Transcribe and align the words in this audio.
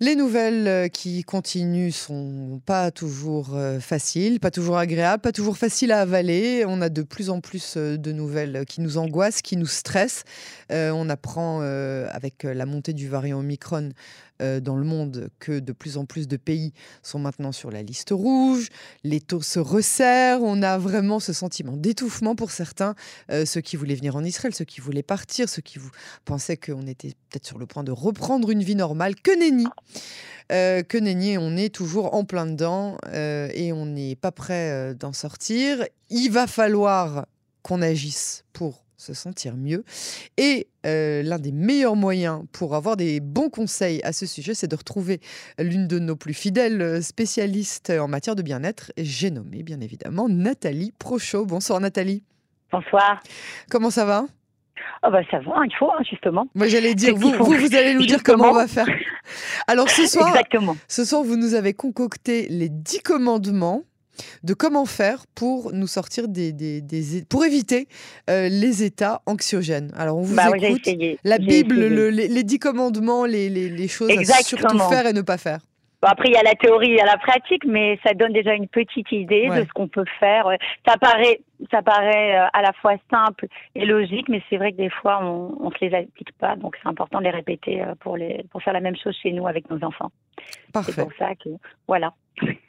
Les 0.00 0.14
nouvelles 0.14 0.68
euh, 0.68 0.86
qui 0.86 1.24
continuent 1.24 1.90
sont 1.90 2.62
pas 2.64 2.92
toujours 2.92 3.56
euh, 3.56 3.80
faciles, 3.80 4.38
pas 4.38 4.52
toujours 4.52 4.78
agréables, 4.78 5.20
pas 5.20 5.32
toujours 5.32 5.58
faciles 5.58 5.90
à 5.90 6.02
avaler. 6.02 6.64
On 6.68 6.80
a 6.82 6.88
de 6.88 7.02
plus 7.02 7.30
en 7.30 7.40
plus 7.40 7.74
euh, 7.76 7.96
de 7.96 8.12
nouvelles 8.12 8.64
qui 8.64 8.80
nous 8.80 8.96
angoissent, 8.96 9.42
qui 9.42 9.56
nous 9.56 9.66
stressent. 9.66 10.22
on 10.70 11.08
apprend 11.10 11.60
avec 11.60 12.44
la 12.44 12.66
montée 12.66 12.92
du 12.92 13.08
variant 13.08 13.40
Omicron 13.40 13.90
dans 14.40 14.76
le 14.76 14.84
monde 14.84 15.30
que 15.40 15.58
de 15.58 15.72
plus 15.72 15.96
en 15.96 16.04
plus 16.04 16.28
de 16.28 16.36
pays 16.36 16.72
sont 17.02 17.18
maintenant 17.18 17.50
sur 17.50 17.70
la 17.70 17.82
liste 17.82 18.10
rouge. 18.12 18.68
Les 19.02 19.20
taux 19.20 19.42
se 19.42 19.58
resserrent. 19.58 20.42
On 20.42 20.62
a 20.62 20.78
vraiment 20.78 21.18
ce 21.18 21.32
sentiment 21.32 21.76
d'étouffement 21.76 22.36
pour 22.36 22.50
certains, 22.50 22.94
ceux 23.44 23.60
qui 23.60 23.76
voulaient 23.76 23.96
venir 23.96 24.14
en 24.14 24.22
Israël, 24.22 24.54
ceux 24.54 24.64
qui 24.64 24.80
voulaient 24.80 25.02
partir, 25.02 25.48
ceux 25.48 25.62
qui 25.62 25.78
pensaient 26.24 26.56
qu'on 26.56 26.86
était 26.86 27.14
peut-être 27.30 27.46
sur 27.46 27.58
le 27.58 27.66
point 27.66 27.82
de 27.82 27.92
reprendre 27.92 28.50
une 28.50 28.62
vie 28.62 28.76
normale. 28.76 29.14
Que 29.16 29.36
nenni 29.36 29.66
euh, 30.50 30.82
que 30.82 30.96
nenni, 30.96 31.36
on 31.38 31.56
est 31.56 31.74
toujours 31.74 32.14
en 32.14 32.24
plein 32.24 32.46
dedans 32.46 32.96
euh, 33.12 33.48
et 33.54 33.72
on 33.72 33.86
n'est 33.86 34.16
pas 34.16 34.32
prêt 34.32 34.70
euh, 34.70 34.94
d'en 34.94 35.12
sortir. 35.12 35.84
Il 36.08 36.30
va 36.30 36.46
falloir 36.46 37.26
qu'on 37.62 37.82
agisse 37.82 38.44
pour 38.52 38.84
se 38.96 39.14
sentir 39.14 39.56
mieux. 39.56 39.84
Et 40.36 40.66
l'un 40.84 41.38
des 41.38 41.52
meilleurs 41.52 41.96
moyens 41.96 42.44
pour 42.50 42.74
avoir 42.74 42.96
des 42.96 43.20
bons 43.20 43.50
conseils 43.50 44.00
à 44.04 44.14
ce 44.14 44.24
sujet, 44.24 44.54
c'est 44.54 44.68
de 44.68 44.74
retrouver 44.74 45.20
l'une 45.58 45.86
de 45.86 45.98
nos 45.98 46.16
plus 46.16 46.32
fidèles 46.32 47.02
spécialistes 47.02 47.90
en 47.90 48.08
matière 48.08 48.34
de 48.34 48.40
bien-être. 48.40 48.90
J'ai 48.96 49.30
nommé 49.30 49.62
bien 49.62 49.80
évidemment 49.82 50.30
Nathalie 50.30 50.92
Prochot. 50.98 51.44
Bonsoir 51.44 51.78
Nathalie. 51.80 52.24
Bonsoir. 52.72 53.20
Comment 53.70 53.90
ça 53.90 54.06
va? 54.06 54.24
Oh 55.02 55.10
bah 55.10 55.20
ça 55.30 55.38
va, 55.40 55.64
il 55.64 55.74
faut 55.78 55.90
hein, 55.90 56.02
justement. 56.08 56.48
Moi 56.54 56.68
j'allais 56.68 56.94
dire, 56.94 57.14
vous, 57.14 57.32
vous, 57.32 57.44
vous, 57.44 57.74
allez 57.76 57.94
nous 57.94 58.06
dire 58.06 58.22
comment 58.22 58.50
on 58.50 58.54
va 58.54 58.66
faire. 58.66 58.86
Alors 59.66 59.90
ce 59.90 60.06
soir, 60.06 60.28
Exactement. 60.28 60.76
ce 60.88 61.04
soir, 61.04 61.22
vous 61.22 61.36
nous 61.36 61.54
avez 61.54 61.74
concocté 61.74 62.46
les 62.48 62.68
dix 62.68 63.00
commandements 63.00 63.82
de 64.42 64.54
comment 64.54 64.84
faire 64.84 65.26
pour 65.34 65.72
nous 65.72 65.86
sortir 65.86 66.28
des, 66.28 66.52
des, 66.52 66.80
des 66.80 67.22
pour 67.28 67.44
éviter 67.44 67.88
euh, 68.28 68.48
les 68.48 68.82
états 68.82 69.22
anxiogènes. 69.26 69.92
Alors 69.96 70.18
on 70.18 70.22
vous 70.22 70.34
bah, 70.34 70.50
écoute. 70.56 70.88
la 71.24 71.38
Bible, 71.38 71.76
le, 71.76 72.10
les, 72.10 72.28
les, 72.28 72.42
dix 72.42 72.58
commandements, 72.58 73.24
les, 73.24 73.48
les 73.48 73.88
choses 73.88 74.10
à 74.10 74.42
surtout 74.42 74.78
faire 74.90 75.06
et 75.06 75.12
ne 75.12 75.22
pas 75.22 75.38
faire. 75.38 75.60
Bon, 76.00 76.08
après, 76.08 76.28
il 76.28 76.34
y 76.34 76.36
a 76.36 76.42
la 76.42 76.54
théorie 76.54 76.92
et 76.92 77.04
la 77.04 77.16
pratique, 77.16 77.64
mais 77.64 77.98
ça 78.06 78.14
donne 78.14 78.32
déjà 78.32 78.54
une 78.54 78.68
petite 78.68 79.10
idée 79.10 79.48
de 79.48 79.64
ce 79.64 79.72
qu'on 79.72 79.88
peut 79.88 80.04
faire. 80.20 80.48
Ça 80.86 80.96
paraît, 80.96 81.40
ça 81.72 81.82
paraît 81.82 82.38
euh, 82.38 82.46
à 82.52 82.62
la 82.62 82.72
fois 82.74 82.94
simple 83.10 83.46
et 83.74 83.84
logique, 83.84 84.28
mais 84.28 84.40
c'est 84.48 84.58
vrai 84.58 84.70
que 84.72 84.76
des 84.76 84.90
fois, 84.90 85.20
on 85.24 85.68
ne 85.68 85.74
se 85.74 85.84
les 85.84 85.94
applique 85.94 86.32
pas. 86.38 86.54
Donc, 86.54 86.76
c'est 86.80 86.88
important 86.88 87.18
de 87.18 87.24
les 87.24 87.30
répéter 87.30 87.82
euh, 87.82 87.94
pour, 87.98 88.16
les, 88.16 88.44
pour 88.50 88.62
faire 88.62 88.74
la 88.74 88.80
même 88.80 88.96
chose 88.96 89.16
chez 89.20 89.32
nous 89.32 89.48
avec 89.48 89.68
nos 89.70 89.84
enfants. 89.84 90.12
Parfait. 90.72 90.92
C'est 90.92 91.02
pour 91.02 91.12
ça 91.18 91.34
que, 91.34 91.50
voilà. 91.88 92.12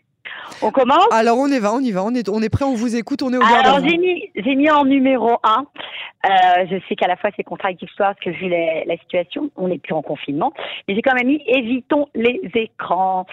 On 0.61 0.71
commence 0.71 1.07
Alors 1.11 1.37
on 1.37 1.47
y 1.47 1.59
va, 1.59 1.73
on 1.73 1.79
y 1.79 1.91
va, 1.91 2.03
on 2.03 2.13
est, 2.13 2.27
on 2.29 2.41
est 2.41 2.49
prêt, 2.49 2.65
on 2.65 2.73
vous 2.73 2.95
écoute, 2.95 3.21
on 3.21 3.31
est 3.31 3.37
au 3.37 3.43
Alors 3.43 3.79
j'ai 3.87 3.97
mis, 3.97 4.29
j'ai 4.35 4.55
mis 4.55 4.69
en 4.69 4.85
numéro 4.85 5.37
1. 5.43 5.65
Euh, 6.25 6.65
je 6.69 6.75
sais 6.89 6.97
qu'à 6.97 7.07
la 7.07 7.15
fois 7.15 7.29
c'est 7.37 7.43
contradictoire 7.43 8.09
parce 8.09 8.19
que 8.19 8.29
vu 8.29 8.49
la, 8.49 8.97
situation, 8.97 9.49
on 9.55 9.69
n'est 9.69 9.77
plus 9.77 9.93
en 9.93 10.01
confinement. 10.01 10.51
Mais 10.87 10.95
j'ai 10.95 11.01
quand 11.01 11.15
même 11.15 11.27
mis 11.27 11.41
évitons 11.47 12.09
les 12.13 12.41
écrans. 12.55 13.25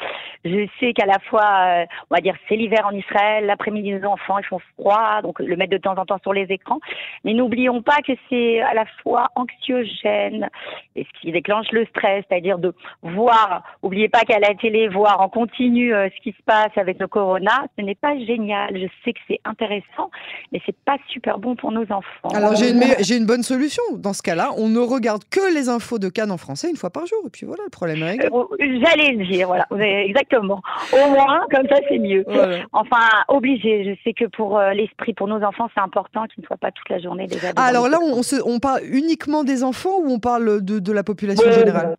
Je 0.45 0.69
sais 0.79 0.93
qu'à 0.93 1.07
la 1.07 1.19
fois, 1.29 1.43
euh, 1.43 1.85
on 2.11 2.15
va 2.15 2.21
dire 2.21 2.37
c'est 2.49 2.55
l'hiver 2.55 2.87
en 2.87 2.93
Israël, 2.93 3.47
l'après-midi 3.47 3.93
nos 3.93 4.11
enfants 4.11 4.39
ils 4.39 4.45
font 4.45 4.61
froid, 4.79 5.21
donc 5.23 5.41
le 5.41 5.57
mettre 5.57 5.73
de 5.73 5.79
temps 5.79 5.97
en 5.97 6.07
temps 6.07 6.19
sur 6.23 6.33
les 6.33 6.47
écrans. 6.51 6.79
Mais 7.25 7.35
n'oublions 7.35 7.83
pas 7.83 7.99
que 8.07 8.13
c'est 8.29 8.61
à 8.61 8.75
la 8.75 8.85
fois 9.03 9.31
anxiogène 9.35 10.49
et 10.95 11.05
ce 11.05 11.21
qui 11.21 11.33
déclenche 11.33 11.67
le 11.73 11.87
stress, 11.87 12.25
c'est-à-dire 12.29 12.59
de 12.59 12.73
voir. 13.03 13.65
N'oubliez 13.83 14.09
pas 14.09 14.21
qu'à 14.21 14.39
la 14.39 14.55
télé 14.55 14.89
voir 14.89 15.21
en 15.21 15.29
continu 15.29 15.93
euh, 15.93 16.09
ce 16.17 16.23
qui 16.23 16.31
se 16.31 16.43
passe 16.45 16.71
avec 16.87 17.01
le 17.01 17.09
corona, 17.09 17.67
ce 17.77 17.84
n'est 17.84 17.97
pas 17.97 18.17
génial. 18.19 18.79
Je 18.79 18.87
sais 19.05 19.12
que 19.12 19.19
c'est 19.29 19.41
intéressant, 19.45 20.11
mais 20.53 20.61
c'est 20.65 20.77
pas 20.84 20.97
super 21.09 21.38
bon 21.38 21.56
pour 21.56 21.72
nos 21.72 21.83
enfants. 21.83 22.28
Alors 22.33 22.55
j'ai 22.55 23.16
une, 23.16 23.27
bonne 23.27 23.43
solution. 23.43 23.83
Dans 23.97 24.12
ce 24.12 24.22
cas-là, 24.22 24.50
on 24.56 24.69
ne 24.69 24.78
regarde 24.78 25.22
que 25.31 25.53
les 25.53 25.69
infos 25.69 25.99
de 25.99 26.09
Cannes 26.09 26.31
en 26.31 26.37
français 26.37 26.71
une 26.71 26.77
fois 26.77 26.91
par 26.91 27.06
jour. 27.06 27.19
Et 27.27 27.31
puis 27.31 27.44
voilà, 27.47 27.65
le 27.65 27.71
problème 27.71 28.03
est 28.03 28.11
réglé. 28.11 28.28
Euh, 28.33 28.81
j'allais 28.84 29.12
le 29.12 29.27
dire, 29.27 29.49
voilà. 29.49 29.66
Exactement. 30.05 30.62
Au 30.93 31.11
moins, 31.11 31.41
comme 31.50 31.66
ça, 31.69 31.77
c'est 31.88 31.99
mieux. 31.99 32.25
Enfin, 32.72 33.09
obligé. 33.28 33.84
Je 33.84 34.03
sais 34.05 34.12
que 34.12 34.27
pour 34.27 34.59
euh, 34.59 34.72
l'esprit, 34.72 35.12
pour 35.15 35.27
nos 35.28 35.43
enfants, 35.43 35.69
c'est 35.75 35.81
important 35.81 36.27
qu'ils 36.27 36.43
ne 36.43 36.47
soient 36.47 36.56
pas 36.56 36.71
toute 36.71 36.88
la 36.88 37.00
journée 37.00 37.27
déjà. 37.27 37.49
Ah, 37.56 37.65
alors 37.65 37.88
là, 37.88 37.99
on, 38.00 38.21
on, 38.44 38.59
parle 38.59 38.82
uniquement 38.84 39.44
des 39.44 39.65
enfants 39.65 39.99
ou 40.00 40.11
on 40.11 40.19
parle 40.19 40.62
de, 40.62 40.78
de 40.78 40.93
la 40.93 41.03
population 41.03 41.50
générale? 41.50 41.97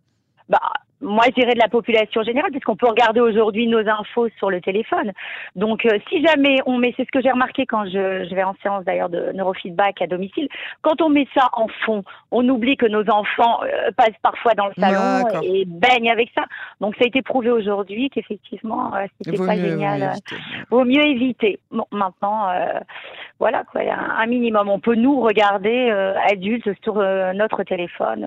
bah, 0.48 0.60
moi, 1.00 1.24
je 1.28 1.40
dirais 1.40 1.54
de 1.54 1.60
la 1.60 1.68
population 1.68 2.22
générale, 2.22 2.50
puisqu'on 2.50 2.76
peut 2.76 2.88
regarder 2.88 3.20
aujourd'hui 3.20 3.66
nos 3.66 3.86
infos 3.88 4.28
sur 4.38 4.50
le 4.50 4.60
téléphone. 4.60 5.12
Donc, 5.54 5.86
euh, 5.86 5.98
si 6.08 6.24
jamais 6.24 6.56
on 6.66 6.78
met, 6.78 6.92
c'est 6.96 7.04
ce 7.04 7.10
que 7.10 7.22
j'ai 7.22 7.30
remarqué 7.30 7.66
quand 7.66 7.84
je, 7.86 8.26
je 8.28 8.34
vais 8.34 8.42
en 8.42 8.54
séance 8.62 8.84
d'ailleurs 8.84 9.08
de 9.08 9.32
neurofeedback 9.32 10.02
à 10.02 10.06
domicile, 10.06 10.48
quand 10.82 11.00
on 11.00 11.08
met 11.08 11.26
ça 11.34 11.48
en 11.52 11.68
fond, 11.84 12.02
on 12.30 12.48
oublie 12.48 12.76
que 12.76 12.86
nos 12.86 13.08
enfants 13.10 13.60
euh, 13.62 13.90
passent 13.96 14.18
parfois 14.22 14.54
dans 14.54 14.66
le 14.66 14.74
salon 14.78 15.42
et 15.42 15.64
baignent 15.66 16.10
avec 16.10 16.30
ça. 16.34 16.44
Donc, 16.80 16.96
ça 16.96 17.04
a 17.04 17.06
été 17.06 17.22
prouvé 17.22 17.50
aujourd'hui 17.50 18.10
qu'effectivement, 18.10 18.94
euh, 18.94 19.06
c'était 19.20 19.38
pas 19.38 19.56
génial. 19.56 20.02
Éviter. 20.02 20.36
Vaut 20.70 20.84
mieux 20.84 21.06
éviter. 21.06 21.60
Bon, 21.70 21.86
maintenant, 21.92 22.48
voilà 23.38 23.64
quoi, 23.64 23.82
un, 23.82 24.26
minimum. 24.26 24.68
On 24.68 24.80
peut 24.80 24.94
nous 24.94 25.20
regarder 25.20 25.90
adultes 26.30 26.68
sur 26.82 26.94
notre 27.34 27.62
téléphone 27.62 28.26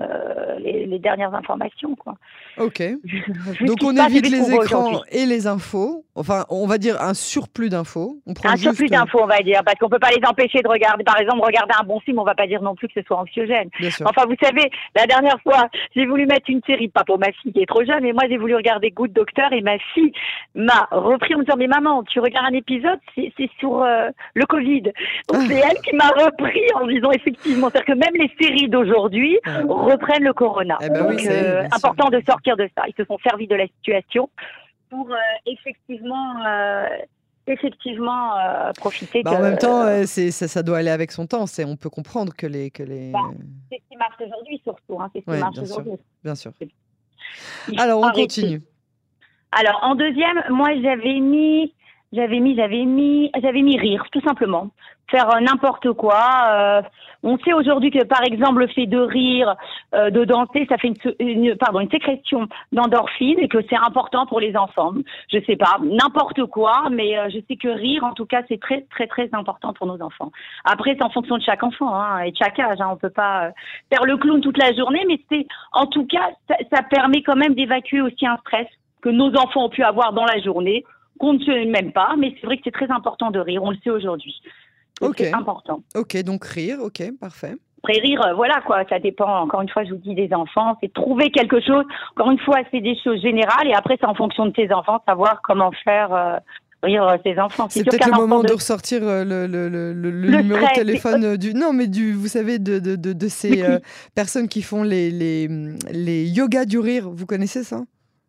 les, 0.58 0.86
les 0.86 0.98
dernières 0.98 1.34
informations, 1.34 1.94
quoi. 1.96 2.14
Ok. 2.58 2.82
Donc 3.60 3.78
on 3.82 3.96
évite 3.96 4.30
les 4.30 4.54
écrans 4.54 5.02
et 5.10 5.26
les 5.26 5.46
infos. 5.46 6.04
Enfin, 6.14 6.44
on 6.50 6.66
va 6.66 6.76
dire 6.76 7.00
un 7.00 7.14
surplus 7.14 7.70
d'infos. 7.70 8.18
Un 8.44 8.56
surplus 8.56 8.88
d'infos, 8.88 9.20
on 9.22 9.26
va 9.26 9.38
dire, 9.38 9.62
parce 9.64 9.78
qu'on 9.78 9.88
peut 9.88 9.98
pas 9.98 10.10
les 10.10 10.24
empêcher 10.26 10.60
de 10.60 10.68
regarder. 10.68 11.04
Par 11.04 11.18
exemple, 11.18 11.40
regarder 11.42 11.74
un 11.80 11.84
bon 11.84 12.00
film, 12.00 12.18
on 12.18 12.24
va 12.24 12.34
pas 12.34 12.46
dire 12.46 12.62
non 12.62 12.74
plus 12.74 12.88
que 12.88 12.94
ce 12.94 13.02
soit 13.02 13.16
anxiogène. 13.16 13.70
Enfin, 14.04 14.26
vous 14.26 14.36
savez, 14.42 14.70
la 14.94 15.06
dernière 15.06 15.40
fois, 15.42 15.68
j'ai 15.94 16.06
voulu 16.06 16.26
mettre 16.26 16.48
une 16.48 16.60
série, 16.66 16.88
pas 16.88 17.04
pour 17.04 17.18
ma 17.18 17.32
fille 17.32 17.52
qui 17.52 17.60
est 17.60 17.66
trop 17.66 17.84
jeune, 17.84 18.02
mais 18.02 18.12
moi 18.12 18.24
j'ai 18.28 18.36
voulu 18.36 18.54
regarder 18.54 18.90
Good 18.90 19.12
Doctor 19.12 19.52
et 19.52 19.62
ma 19.62 19.78
fille 19.94 20.12
m'a 20.54 20.88
repris 20.90 21.34
en 21.34 21.38
me 21.38 21.44
disant 21.44 21.56
mais 21.56 21.66
maman, 21.66 22.02
tu 22.04 22.20
regardes 22.20 22.52
un 22.52 22.56
épisode, 22.56 22.98
c'est 23.16 23.50
sur 23.58 23.82
euh, 23.82 24.10
le 24.34 24.44
Covid. 24.46 24.92
Donc 25.28 25.42
c'est 25.48 25.58
elle 25.58 25.80
qui 25.82 25.94
m'a 25.96 26.08
repris 26.08 26.62
en 26.74 26.86
disant 26.86 27.10
effectivement, 27.12 27.70
c'est-à-dire 27.70 27.94
que 27.94 27.98
même 27.98 28.14
les 28.14 28.30
séries 28.40 28.68
d'aujourd'hui 28.68 29.38
reprennent 29.68 30.24
le 30.24 30.32
Corona. 30.32 30.78
Eh 30.82 30.88
ben 30.88 31.02
Donc 31.02 31.24
euh, 31.26 31.64
important 31.72 32.08
de 32.10 32.22
sortir 32.26 32.56
de 32.56 32.68
ça. 32.76 32.84
Ils 32.88 32.94
se 32.96 33.04
sont 33.04 33.18
servis 33.22 33.46
de 33.46 33.54
la 33.54 33.66
situation 33.66 34.28
pour 34.92 35.10
euh, 35.10 35.16
effectivement 35.46 36.44
euh, 36.46 36.86
effectivement 37.46 38.38
euh, 38.38 38.72
profiter. 38.72 39.22
Bah, 39.22 39.32
en 39.32 39.42
même 39.42 39.58
temps, 39.58 40.06
c'est, 40.06 40.30
ça, 40.30 40.46
ça, 40.48 40.62
doit 40.62 40.78
aller 40.78 40.90
avec 40.90 41.10
son 41.10 41.26
temps. 41.26 41.46
C'est, 41.46 41.64
on 41.64 41.76
peut 41.76 41.90
comprendre 41.90 42.34
que 42.36 42.46
les. 42.46 42.70
Que 42.70 42.82
les... 42.82 43.10
Bah, 43.10 43.18
c'est 43.70 43.78
ce 43.78 43.88
qui 43.90 43.96
marche 43.96 44.16
aujourd'hui, 44.24 44.60
surtout. 44.62 45.00
Hein, 45.00 45.10
c'est 45.12 45.24
ce 45.24 45.30
qui 45.30 45.40
marche 45.40 45.58
aujourd'hui. 45.58 45.92
Bien 46.22 46.34
sûr. 46.34 46.52
Alors, 47.78 48.02
on 48.02 48.10
continue. 48.12 48.62
Alors, 49.50 49.80
en 49.82 49.94
deuxième, 49.94 50.42
moi, 50.50 50.70
j'avais 50.82 51.20
mis. 51.20 51.74
J'avais 52.12 52.40
mis, 52.40 52.54
j'avais 52.54 52.84
mis, 52.84 53.30
j'avais 53.40 53.62
mis 53.62 53.78
rire, 53.78 54.04
tout 54.12 54.20
simplement 54.20 54.70
faire 55.12 55.30
euh, 55.30 55.40
n'importe 55.40 55.92
quoi. 55.92 56.24
Euh, 56.50 56.82
on 57.22 57.38
sait 57.38 57.52
aujourd'hui 57.52 57.92
que, 57.92 58.04
par 58.04 58.24
exemple, 58.24 58.60
le 58.60 58.66
fait 58.66 58.86
de 58.86 58.98
rire, 58.98 59.54
euh, 59.94 60.10
de 60.10 60.24
danser, 60.24 60.66
ça 60.68 60.76
fait 60.78 60.92
une, 61.20 61.56
pardon, 61.56 61.78
une 61.78 61.90
sécrétion 61.90 62.48
d'endorphine 62.72 63.38
et 63.38 63.48
que 63.48 63.58
c'est 63.70 63.76
important 63.76 64.26
pour 64.26 64.40
les 64.40 64.56
enfants. 64.56 64.92
Je 65.32 65.38
sais 65.46 65.56
pas, 65.56 65.76
n'importe 65.80 66.44
quoi, 66.46 66.88
mais 66.90 67.14
je 67.30 67.38
sais 67.46 67.56
que 67.56 67.68
rire, 67.68 68.02
en 68.02 68.14
tout 68.14 68.26
cas, 68.26 68.42
c'est 68.48 68.60
très, 68.60 68.82
très, 68.90 69.06
très 69.06 69.28
important 69.32 69.72
pour 69.72 69.86
nos 69.86 70.02
enfants. 70.02 70.32
Après, 70.64 70.96
c'est 70.96 71.04
en 71.04 71.10
fonction 71.10 71.36
de 71.36 71.42
chaque 71.42 71.62
enfant 71.62 71.94
hein, 71.94 72.20
et 72.20 72.32
de 72.32 72.36
chaque 72.36 72.58
âge. 72.58 72.80
Hein, 72.80 72.88
on 72.90 72.96
peut 72.96 73.10
pas 73.10 73.50
faire 73.92 74.04
le 74.04 74.16
clown 74.16 74.40
toute 74.40 74.58
la 74.58 74.72
journée, 74.74 75.04
mais 75.06 75.20
c'est, 75.30 75.46
en 75.72 75.86
tout 75.86 76.06
cas, 76.06 76.30
ça, 76.48 76.56
ça 76.72 76.82
permet 76.82 77.22
quand 77.22 77.36
même 77.36 77.54
d'évacuer 77.54 78.00
aussi 78.00 78.26
un 78.26 78.38
stress 78.38 78.66
que 79.02 79.10
nos 79.10 79.32
enfants 79.36 79.66
ont 79.66 79.68
pu 79.68 79.84
avoir 79.84 80.12
dans 80.12 80.24
la 80.24 80.40
journée 80.40 80.84
qu'on 81.22 81.34
ne 81.34 81.44
sait 81.44 81.64
même 81.66 81.92
pas, 81.92 82.16
mais 82.18 82.34
c'est 82.34 82.46
vrai 82.46 82.56
que 82.56 82.62
c'est 82.64 82.72
très 82.80 82.90
important 82.90 83.30
de 83.30 83.38
rire, 83.38 83.62
on 83.62 83.70
le 83.70 83.76
sait 83.84 83.90
aujourd'hui. 83.90 84.34
C'est 85.16 85.32
important. 85.32 85.82
Ok, 85.94 86.16
donc 86.22 86.44
rire, 86.44 86.78
ok, 86.80 87.00
parfait. 87.20 87.54
Après 87.84 88.00
rire, 88.00 88.20
euh, 88.26 88.34
voilà 88.34 88.60
quoi, 88.66 88.84
ça 88.88 88.98
dépend, 88.98 89.32
encore 89.44 89.60
une 89.62 89.68
fois, 89.68 89.84
je 89.84 89.90
vous 89.90 90.02
dis 90.08 90.14
des 90.14 90.32
enfants, 90.32 90.76
c'est 90.80 90.92
trouver 90.92 91.30
quelque 91.30 91.60
chose, 91.60 91.84
encore 92.12 92.30
une 92.30 92.38
fois, 92.38 92.58
c'est 92.70 92.80
des 92.80 92.96
choses 93.02 93.20
générales, 93.20 93.66
et 93.66 93.74
après 93.74 93.96
c'est 94.00 94.06
en 94.06 94.14
fonction 94.14 94.46
de 94.46 94.52
tes 94.52 94.72
enfants, 94.72 95.00
savoir 95.06 95.40
comment 95.42 95.72
faire 95.84 96.12
euh, 96.14 96.36
rire 96.82 97.06
euh, 97.08 97.16
tes 97.22 97.38
enfants. 97.40 97.66
C'est 97.70 97.84
peut-être 97.84 98.06
le 98.06 98.16
moment 98.16 98.42
de... 98.42 98.52
ressortir 98.52 99.00
le, 99.00 99.24
le, 99.24 99.46
le, 99.46 99.92
le 99.92 100.42
numéro 100.42 100.64
de 100.64 100.74
téléphone 100.74 101.36
du... 101.36 101.54
Non, 101.54 101.72
mais 101.72 101.88
du, 101.88 102.12
vous 102.12 102.28
savez, 102.28 102.58
de, 102.58 102.78
de, 102.78 102.96
de, 102.96 103.12
de 103.12 103.28
ces 103.28 103.64
personnes 104.14 104.48
qui 104.48 104.62
font 104.62 104.82
les, 104.82 105.10
les, 105.10 105.48
les 105.90 106.28
yogas 106.28 106.66
du 106.66 106.78
rire, 106.78 107.10
vous 107.10 107.26
connaissez 107.26 107.64
ça? 107.64 107.80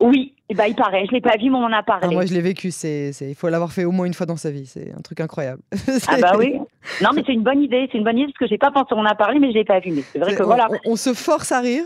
Oui, 0.03 0.33
ben, 0.53 0.65
il 0.67 0.75
paraît. 0.75 1.05
Je 1.05 1.11
l'ai 1.11 1.21
pas 1.21 1.37
vu, 1.37 1.49
mais 1.49 1.57
on 1.57 1.63
en 1.63 1.71
a 1.71 1.83
parlé. 1.83 2.07
Ah, 2.09 2.11
moi, 2.11 2.25
je 2.25 2.33
l'ai 2.33 2.41
vécu. 2.41 2.71
C'est, 2.71 3.11
il 3.21 3.35
faut 3.35 3.49
l'avoir 3.49 3.71
fait 3.71 3.85
au 3.85 3.91
moins 3.91 4.05
une 4.05 4.13
fois 4.13 4.25
dans 4.25 4.35
sa 4.35 4.51
vie. 4.51 4.65
C'est 4.65 4.93
un 4.97 5.01
truc 5.01 5.21
incroyable. 5.21 5.61
ah 6.07 6.17
bah 6.19 6.33
oui. 6.37 6.59
Non, 7.01 7.09
mais 7.15 7.23
c'est 7.25 7.33
une 7.33 7.43
bonne 7.43 7.61
idée. 7.61 7.87
C'est 7.91 7.97
une 7.97 8.03
bonne 8.03 8.17
idée 8.17 8.27
parce 8.27 8.37
que 8.37 8.47
j'ai 8.47 8.57
pas 8.57 8.71
pensé. 8.71 8.87
On 8.91 8.99
en 8.99 9.05
a 9.05 9.15
parlé, 9.15 9.39
mais 9.39 9.49
je 9.49 9.55
l'ai 9.55 9.63
pas 9.63 9.79
vu. 9.79 9.91
Mais 9.91 10.01
c'est 10.01 10.19
vrai 10.19 10.35
que 10.35 10.43
on, 10.43 10.45
voilà. 10.45 10.67
On, 10.85 10.95
se 10.95 11.13
force 11.13 11.51
à 11.51 11.61
rire. 11.61 11.85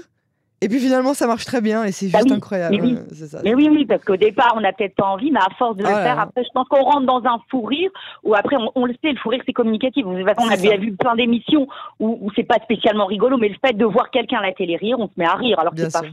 Et 0.60 0.70
puis 0.70 0.80
finalement, 0.80 1.14
ça 1.14 1.28
marche 1.28 1.46
très 1.46 1.62
bien 1.62 1.84
et 1.84 1.92
c'est 1.92 2.10
bah 2.10 2.18
juste 2.18 2.32
incroyable. 2.32 2.76
Mais 2.76 2.82
oui, 2.82 2.98
ça. 3.14 3.42
mais 3.44 3.54
oui, 3.54 3.70
oui, 3.70 3.86
parce 3.86 4.04
qu'au 4.04 4.18
départ, 4.18 4.56
on 4.58 4.62
n'a 4.62 4.74
peut-être 4.74 4.96
pas 4.96 5.06
envie, 5.06 5.30
mais 5.30 5.40
à 5.40 5.50
force 5.60 5.78
de 5.78 5.84
le 5.84 5.90
ah 5.90 6.02
faire, 6.02 6.20
après, 6.20 6.44
je 6.44 6.50
pense 6.52 6.68
qu'on 6.68 6.82
rentre 6.82 7.06
dans 7.06 7.24
un 7.26 7.40
fou 7.52 7.62
rire 7.62 7.92
où 8.24 8.34
après, 8.34 8.56
on, 8.74 8.86
le 8.86 8.94
sait, 8.94 9.12
le 9.12 9.20
fou 9.20 9.30
rire, 9.30 9.44
c'est 9.46 9.54
communicatif. 9.54 10.04
De 10.04 10.18
toute 10.18 10.26
façon, 10.26 10.50
on 10.50 10.52
a 10.52 10.78
vu 10.78 10.96
plein 10.96 11.16
d'émissions 11.16 11.68
où, 12.00 12.18
où 12.22 12.32
c'est 12.36 12.42
pas 12.42 12.58
spécialement 12.64 13.06
rigolo, 13.06 13.38
mais 13.38 13.50
le 13.50 13.56
fait 13.64 13.74
de 13.74 13.86
voir 13.86 14.10
quelqu'un 14.10 14.40
à 14.40 14.48
la 14.48 14.54
télé 14.54 14.78
rire, 14.78 14.98
on 14.98 15.06
se 15.06 15.14
met 15.16 15.28
à 15.28 15.36
rire 15.36 15.60
alors 15.60 15.76
que 15.76 15.88
c'est 15.88 15.94
pas. 15.94 16.08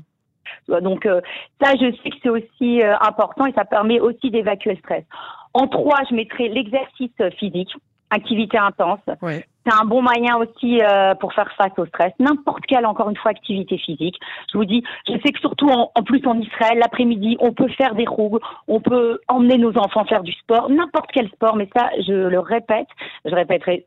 Donc 0.69 1.07
euh, 1.07 1.21
ça, 1.63 1.73
je 1.75 1.95
sais 2.03 2.11
que 2.11 2.17
c'est 2.23 2.29
aussi 2.29 2.83
euh, 2.83 2.95
important 3.01 3.47
et 3.47 3.53
ça 3.53 3.65
permet 3.65 4.01
aussi 4.01 4.31
d'évacuer 4.31 4.73
le 4.73 4.79
stress. 4.79 5.05
En 5.53 5.69
trois, 5.69 5.99
je 6.09 6.15
mettrai 6.15 6.49
l'exercice 6.49 7.13
physique 7.39 7.71
activité 8.15 8.59
intense. 8.59 9.01
C'est 9.23 9.73
un 9.73 9.87
bon 9.87 10.03
moyen 10.03 10.37
aussi 10.37 10.81
euh, 10.83 11.15
pour 11.15 11.33
faire 11.33 11.51
face 11.57 11.73
au 11.79 11.87
stress. 11.87 12.13
N'importe 12.19 12.65
quelle, 12.67 12.87
encore 12.87 13.09
une 13.09 13.17
fois, 13.17 13.31
activité 13.31 13.79
physique. 13.79 14.17
Je 14.53 14.59
vous 14.59 14.65
dis, 14.65 14.83
je 15.09 15.13
sais 15.13 15.33
que 15.33 15.41
surtout 15.41 15.69
en, 15.69 15.91
plus 16.03 16.25
en 16.27 16.39
Israël, 16.39 16.79
l'après-midi, 16.79 17.37
on 17.41 17.53
peut 17.53 17.69
faire 17.69 17.95
des 17.95 18.07
roues, 18.07 18.39
on 18.69 18.81
peut 18.81 19.21
emmener 19.29 19.57
nos 19.57 19.77
enfants 19.79 20.05
faire 20.05 20.23
du 20.23 20.33
sport, 20.33 20.69
n'importe 20.69 21.11
quel 21.13 21.29
sport. 21.31 21.57
Mais 21.57 21.69
ça, 21.75 21.89
je 22.07 22.13
le 22.13 22.39
répète, 22.39 22.89
je 23.25 23.35
répéterai 23.35 23.87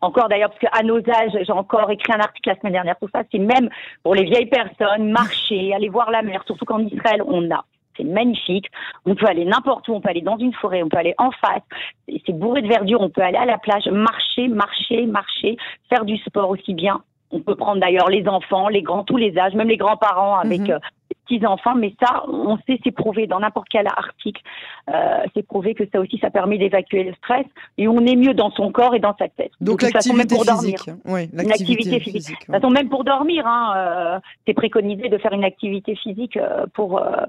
encore 0.00 0.28
d'ailleurs, 0.28 0.50
parce 0.50 0.60
qu'à 0.60 0.82
nos 0.82 0.98
âges, 0.98 1.36
j'ai 1.40 1.52
encore 1.52 1.90
écrit 1.90 2.12
un 2.12 2.20
article 2.20 2.50
la 2.50 2.56
semaine 2.56 2.72
dernière, 2.72 2.96
tout 2.98 3.08
ça, 3.12 3.22
c'est 3.30 3.38
même 3.38 3.68
pour 4.02 4.14
les 4.14 4.24
vieilles 4.24 4.46
personnes, 4.46 5.10
marcher, 5.10 5.74
aller 5.74 5.88
voir 5.88 6.10
la 6.10 6.22
mer, 6.22 6.42
surtout 6.46 6.64
qu'en 6.64 6.80
Israël, 6.80 7.22
on 7.26 7.50
a 7.50 7.64
c'est 7.98 8.04
magnifique. 8.04 8.66
On 9.04 9.14
peut 9.14 9.26
aller 9.26 9.44
n'importe 9.44 9.88
où, 9.88 9.92
on 9.94 10.00
peut 10.00 10.08
aller 10.08 10.22
dans 10.22 10.38
une 10.38 10.54
forêt, 10.54 10.82
on 10.82 10.88
peut 10.88 10.96
aller 10.96 11.14
en 11.18 11.30
face. 11.32 11.62
C'est 12.06 12.32
bourré 12.32 12.62
de 12.62 12.68
verdure, 12.68 13.00
on 13.00 13.10
peut 13.10 13.22
aller 13.22 13.36
à 13.36 13.44
la 13.44 13.58
plage, 13.58 13.86
marcher, 13.88 14.48
marcher, 14.48 15.06
marcher, 15.06 15.56
faire 15.88 16.04
du 16.04 16.16
sport 16.18 16.48
aussi 16.48 16.74
bien. 16.74 17.02
On 17.30 17.40
peut 17.40 17.56
prendre 17.56 17.80
d'ailleurs 17.80 18.08
les 18.08 18.26
enfants, 18.26 18.68
les 18.68 18.82
grands, 18.82 19.04
tous 19.04 19.16
les 19.16 19.36
âges, 19.36 19.54
même 19.54 19.68
les 19.68 19.76
grands-parents 19.76 20.38
avec 20.38 20.60
mhm. 20.60 20.70
euh, 20.70 20.78
petits-enfants, 21.28 21.74
mais 21.74 21.94
ça, 22.02 22.24
on 22.28 22.56
sait, 22.66 22.78
c'est 22.84 22.90
prouvé 22.90 23.26
dans 23.26 23.40
n'importe 23.40 23.68
quel 23.70 23.86
article, 23.86 24.40
euh, 24.88 25.24
c'est 25.34 25.46
prouvé 25.46 25.74
que 25.74 25.84
ça 25.92 26.00
aussi, 26.00 26.18
ça 26.18 26.30
permet 26.30 26.58
d'évacuer 26.58 27.04
le 27.04 27.14
stress 27.14 27.46
et 27.76 27.88
on 27.88 28.04
est 28.06 28.16
mieux 28.16 28.34
dans 28.34 28.50
son 28.50 28.72
corps 28.72 28.94
et 28.94 29.00
dans 29.00 29.14
sa 29.18 29.28
tête. 29.28 29.52
Donc, 29.60 29.82
l'activité 29.82 30.36
physique. 30.36 30.90
Oui, 31.04 31.28
l'activité 31.32 32.00
physique. 32.00 32.38
De 32.40 32.44
toute 32.44 32.54
façon, 32.54 32.70
même 32.70 32.88
pour 32.88 33.04
dormir, 33.04 33.46
hein, 33.46 33.74
euh, 33.76 34.20
c'est 34.46 34.54
préconisé 34.54 35.08
de 35.08 35.18
faire 35.18 35.32
une 35.32 35.44
activité 35.44 35.94
physique 35.94 36.36
euh, 36.36 36.66
pour 36.74 36.98
euh, 36.98 37.26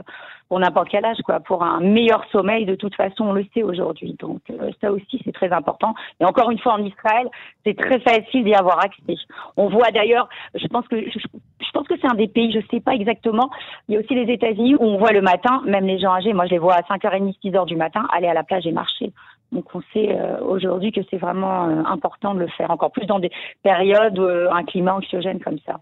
pour 0.50 0.60
n'importe 0.60 0.90
quel 0.90 1.06
âge, 1.06 1.20
quoi, 1.24 1.40
pour 1.40 1.64
un 1.64 1.80
meilleur 1.80 2.26
sommeil. 2.32 2.66
De 2.66 2.76
toute 2.76 2.96
façon, 2.96 3.26
on 3.26 3.34
le 3.34 3.46
sait 3.54 3.64
aujourd'hui. 3.64 4.16
Donc 4.20 4.42
euh, 4.50 4.72
ça 4.82 4.92
aussi, 4.92 5.22
c'est 5.24 5.32
très 5.32 5.52
important. 5.52 5.94
Et 6.20 6.26
encore 6.26 6.50
une 6.50 6.58
fois, 6.60 6.74
en 6.74 6.84
Israël, 6.84 7.30
c'est 7.66 7.78
très 7.78 8.00
facile 8.00 8.44
d'y 8.44 8.56
avoir 8.56 8.80
accès. 8.80 9.16
On 9.56 9.70
voit 9.70 9.92
d'ailleurs, 9.92 10.28
je 10.56 10.66
pense 10.68 10.88
que 10.88 11.00
je, 11.00 11.72
pense 11.72 11.88
que 11.88 11.94
c'est 12.02 12.12
un 12.12 12.16
des 12.16 12.28
pays, 12.28 12.52
je 12.52 12.60
sais 12.72 12.80
pas 12.80 12.94
exactement, 12.94 13.52
il 13.88 13.94
y 13.94 13.98
a 13.98 14.00
aussi 14.00 14.16
les 14.16 14.34
États-Unis 14.34 14.76
où 14.76 14.84
on 14.84 14.98
voit 14.98 15.12
le 15.12 15.22
matin, 15.22 15.62
même 15.66 15.86
les 15.86 16.00
gens 16.00 16.14
âgés, 16.14 16.34
moi 16.34 16.48
je 16.48 16.52
les 16.52 16.58
vois 16.58 16.74
à 16.74 16.82
5h30, 16.82 17.36
6h 17.44 17.66
du 17.66 17.76
matin, 17.76 18.08
aller 18.12 18.28
à 18.28 18.34
la 18.34 18.44
plage 18.44 18.66
et 18.66 18.72
marcher. 18.72 19.14
Donc 19.52 19.66
on 19.76 19.82
sait 19.94 20.10
euh, 20.10 20.40
aujourd'hui 20.42 20.92
que 20.92 21.02
c'est 21.12 21.18
vraiment 21.18 21.68
euh, 21.68 21.84
important 21.86 22.34
de 22.34 22.40
le 22.40 22.48
faire, 22.48 22.72
encore 22.72 22.92
plus 22.92 23.06
dans 23.06 23.20
des 23.20 23.32
périodes, 23.62 24.20
un 24.20 24.64
climat 24.64 24.96
anxiogène 24.96 25.40
comme 25.40 25.60
ça. 25.66 25.80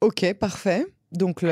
Ok, 0.00 0.38
parfait. 0.38 0.86
Donc 1.12 1.44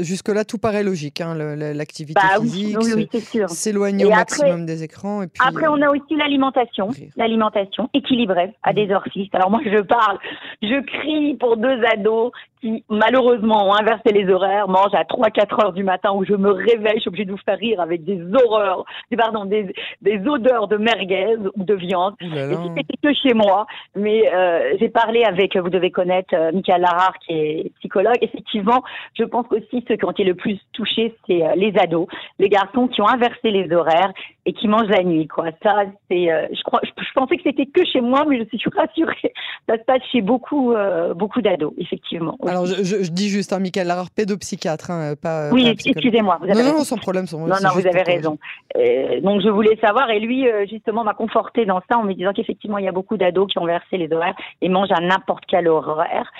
jusque-là, 0.00 0.44
tout 0.44 0.58
paraît 0.58 0.82
logique, 0.82 1.20
hein, 1.20 1.34
l'activité 1.34 2.20
bah, 2.20 2.40
physique, 2.40 2.76
oui, 2.80 3.08
s'éloigner 3.48 4.04
au 4.04 4.10
maximum 4.10 4.66
des 4.66 4.82
écrans. 4.82 5.22
Et 5.22 5.28
puis, 5.28 5.40
après, 5.46 5.66
on 5.68 5.80
a 5.80 5.88
aussi 5.90 6.16
l'alimentation, 6.16 6.88
l'alimentation 7.16 7.88
équilibrée 7.94 8.54
à 8.62 8.72
des 8.72 8.90
heures 8.90 9.06
fixes. 9.12 9.34
Alors 9.34 9.50
moi, 9.50 9.60
je 9.64 9.80
parle, 9.82 10.18
je 10.62 10.80
crie 10.84 11.36
pour 11.36 11.56
deux 11.56 11.82
ados 11.84 12.32
qui 12.60 12.84
malheureusement 12.88 13.68
ont 13.68 13.74
inversé 13.74 14.12
les 14.12 14.30
horaires, 14.30 14.68
mangent 14.68 14.94
à 14.94 15.04
3-4 15.04 15.64
heures 15.64 15.72
du 15.72 15.82
matin 15.82 16.12
où 16.12 16.24
je 16.24 16.34
me 16.34 16.50
réveille, 16.50 16.96
je 16.96 17.00
suis 17.00 17.08
obligée 17.08 17.24
de 17.24 17.32
vous 17.32 17.38
faire 17.38 17.58
rire 17.58 17.80
avec 17.80 18.04
des 18.04 18.20
horreurs, 18.34 18.84
pardon, 19.16 19.44
des, 19.44 19.72
des 20.02 20.20
odeurs 20.26 20.68
de 20.68 20.76
merguez 20.76 21.36
ou 21.56 21.64
de 21.64 21.74
viande. 21.74 22.14
Et 22.20 22.26
si 22.26 22.70
c'était 22.76 22.96
que 23.02 23.14
chez 23.14 23.34
moi, 23.34 23.66
mais 23.96 24.30
euh, 24.32 24.76
j'ai 24.78 24.88
parlé 24.88 25.24
avec, 25.24 25.56
vous 25.56 25.70
devez 25.70 25.90
connaître 25.90 26.34
euh, 26.34 26.52
Michael 26.52 26.82
Larard 26.82 27.18
qui 27.26 27.32
est 27.32 27.72
psychologue. 27.78 28.18
Je 28.52 29.24
pense 29.24 29.46
qu'aussi 29.48 29.84
ceux 29.86 29.96
qui 29.96 30.04
ont 30.04 30.10
été 30.10 30.24
le 30.24 30.34
plus 30.34 30.58
touchés, 30.72 31.14
c'est 31.26 31.42
euh, 31.42 31.54
les 31.56 31.72
ados, 31.78 32.06
les 32.38 32.48
garçons 32.48 32.88
qui 32.88 33.00
ont 33.00 33.08
inversé 33.08 33.50
les 33.50 33.72
horaires 33.72 34.12
et 34.50 34.52
qui 34.52 34.66
mangent 34.66 34.88
la 34.88 35.04
nuit. 35.04 35.28
Quoi. 35.28 35.46
Ça, 35.62 35.84
c'est, 36.10 36.28
euh, 36.28 36.48
je 36.52 36.60
crois, 36.64 36.80
je, 36.82 37.12
pensais 37.14 37.36
que 37.36 37.42
c'était 37.44 37.66
que 37.66 37.84
chez 37.84 38.00
moi, 38.00 38.24
mais 38.28 38.44
je 38.52 38.56
suis 38.56 38.70
rassurée. 38.76 39.32
Ça 39.68 39.76
se 39.78 39.84
passe 39.84 40.02
chez 40.10 40.22
beaucoup, 40.22 40.72
euh, 40.72 41.14
beaucoup 41.14 41.40
d'ados, 41.40 41.72
effectivement. 41.78 42.36
Alors, 42.44 42.66
je, 42.66 43.08
dis 43.10 43.28
juste, 43.28 43.52
hein, 43.52 43.60
Michael 43.60 43.86
Larard, 43.86 44.10
pédopsychiatre, 44.10 44.90
hein, 44.90 45.14
pas. 45.14 45.50
Oui, 45.52 45.68
excusez-moi. 45.68 46.40
non, 46.48 46.64
non, 46.64 46.72
non, 46.78 46.84
sans 46.84 46.96
problème. 46.96 47.26
non, 47.32 47.46
non, 47.46 47.70
vous 47.74 47.86
avez 47.86 48.02
raison. 48.02 48.38
Euh, 48.76 49.20
donc, 49.20 49.40
je 49.40 49.48
voulais 49.48 49.78
savoir, 49.80 50.10
et 50.10 50.18
lui, 50.18 50.48
justement, 50.68 51.04
m'a 51.04 51.14
conforté 51.14 51.64
dans 51.64 51.80
ça 51.88 51.98
en 51.98 52.02
me 52.02 52.12
disant 52.12 52.32
qu'effectivement, 52.32 52.78
il 52.78 52.86
y 52.86 52.88
a 52.88 52.92
beaucoup 52.92 53.16
d'ados 53.16 53.52
qui 53.52 53.60
ont 53.60 53.66
versé 53.66 53.98
les 53.98 54.12
horaires 54.12 54.34
et 54.62 54.68
mangent 54.68 54.90
à 54.90 55.00
n'importe 55.00 55.44
quel 55.46 55.68
horaire. 55.68 56.32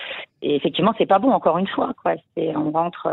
Et 0.43 0.57
effectivement, 0.57 0.95
c'est 0.99 1.07
pas 1.07 1.21
bon, 1.21 1.31
encore 1.31 1.59
une 1.59 1.69
fois. 1.69 1.93
Quoi. 2.03 2.15
C'est, 2.37 2.57
on 2.57 2.73
rentre 2.73 3.09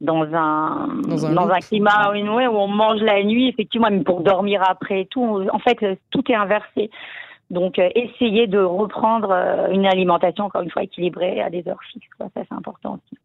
dans 0.00 0.24
un 0.34 0.88
dans 1.08 1.48
un, 1.50 1.58
climat 1.60 2.12
où 2.12 2.56
on 2.56 2.68
mange 2.68 3.00
la 3.00 3.22
nuit 3.22 3.48
effectivement 3.48 3.90
même 3.90 4.04
pour 4.04 4.20
dormir 4.20 4.62
après 4.68 5.02
et 5.02 5.06
tout. 5.06 5.46
En 5.52 5.58
fait 5.58 5.78
tout 6.10 6.30
est 6.30 6.34
inversé. 6.34 6.90
Donc 7.50 7.78
euh, 7.78 7.88
essayer 7.94 8.46
de 8.46 8.58
reprendre 8.58 9.30
euh, 9.30 9.68
une 9.70 9.86
alimentation 9.86 10.44
encore 10.44 10.62
une 10.62 10.70
fois 10.70 10.82
équilibrée 10.82 11.40
à 11.40 11.48
des 11.48 11.66
heures 11.68 11.82
fixes 11.92 12.08
ça 12.18 12.26
c'est 12.34 12.52
important 12.52 12.94
aussi. 12.94 13.18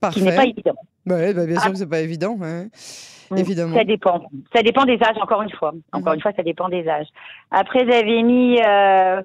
Parfait. 0.00 0.18
qui 0.18 0.26
n'est 0.26 0.34
pas 0.34 0.44
évident. 0.46 0.74
Bah, 1.06 1.32
bien 1.32 1.60
sûr 1.60 1.70
que 1.70 1.78
c'est 1.78 1.88
pas 1.88 2.00
évident 2.00 2.36
mm. 2.36 3.36
évidemment. 3.36 3.76
Ça 3.76 3.84
dépend. 3.84 4.26
Ça 4.54 4.62
dépend 4.62 4.84
des 4.84 4.98
âges 5.00 5.16
encore 5.20 5.42
une 5.42 5.52
fois. 5.52 5.72
Encore 5.92 6.12
mhm. 6.12 6.16
une 6.16 6.22
fois 6.22 6.32
ça 6.36 6.42
dépend 6.42 6.68
des 6.68 6.88
âges. 6.88 7.08
Après 7.50 7.86
j'avais 7.88 8.22
mis 8.22 8.60
euh, 8.60 9.22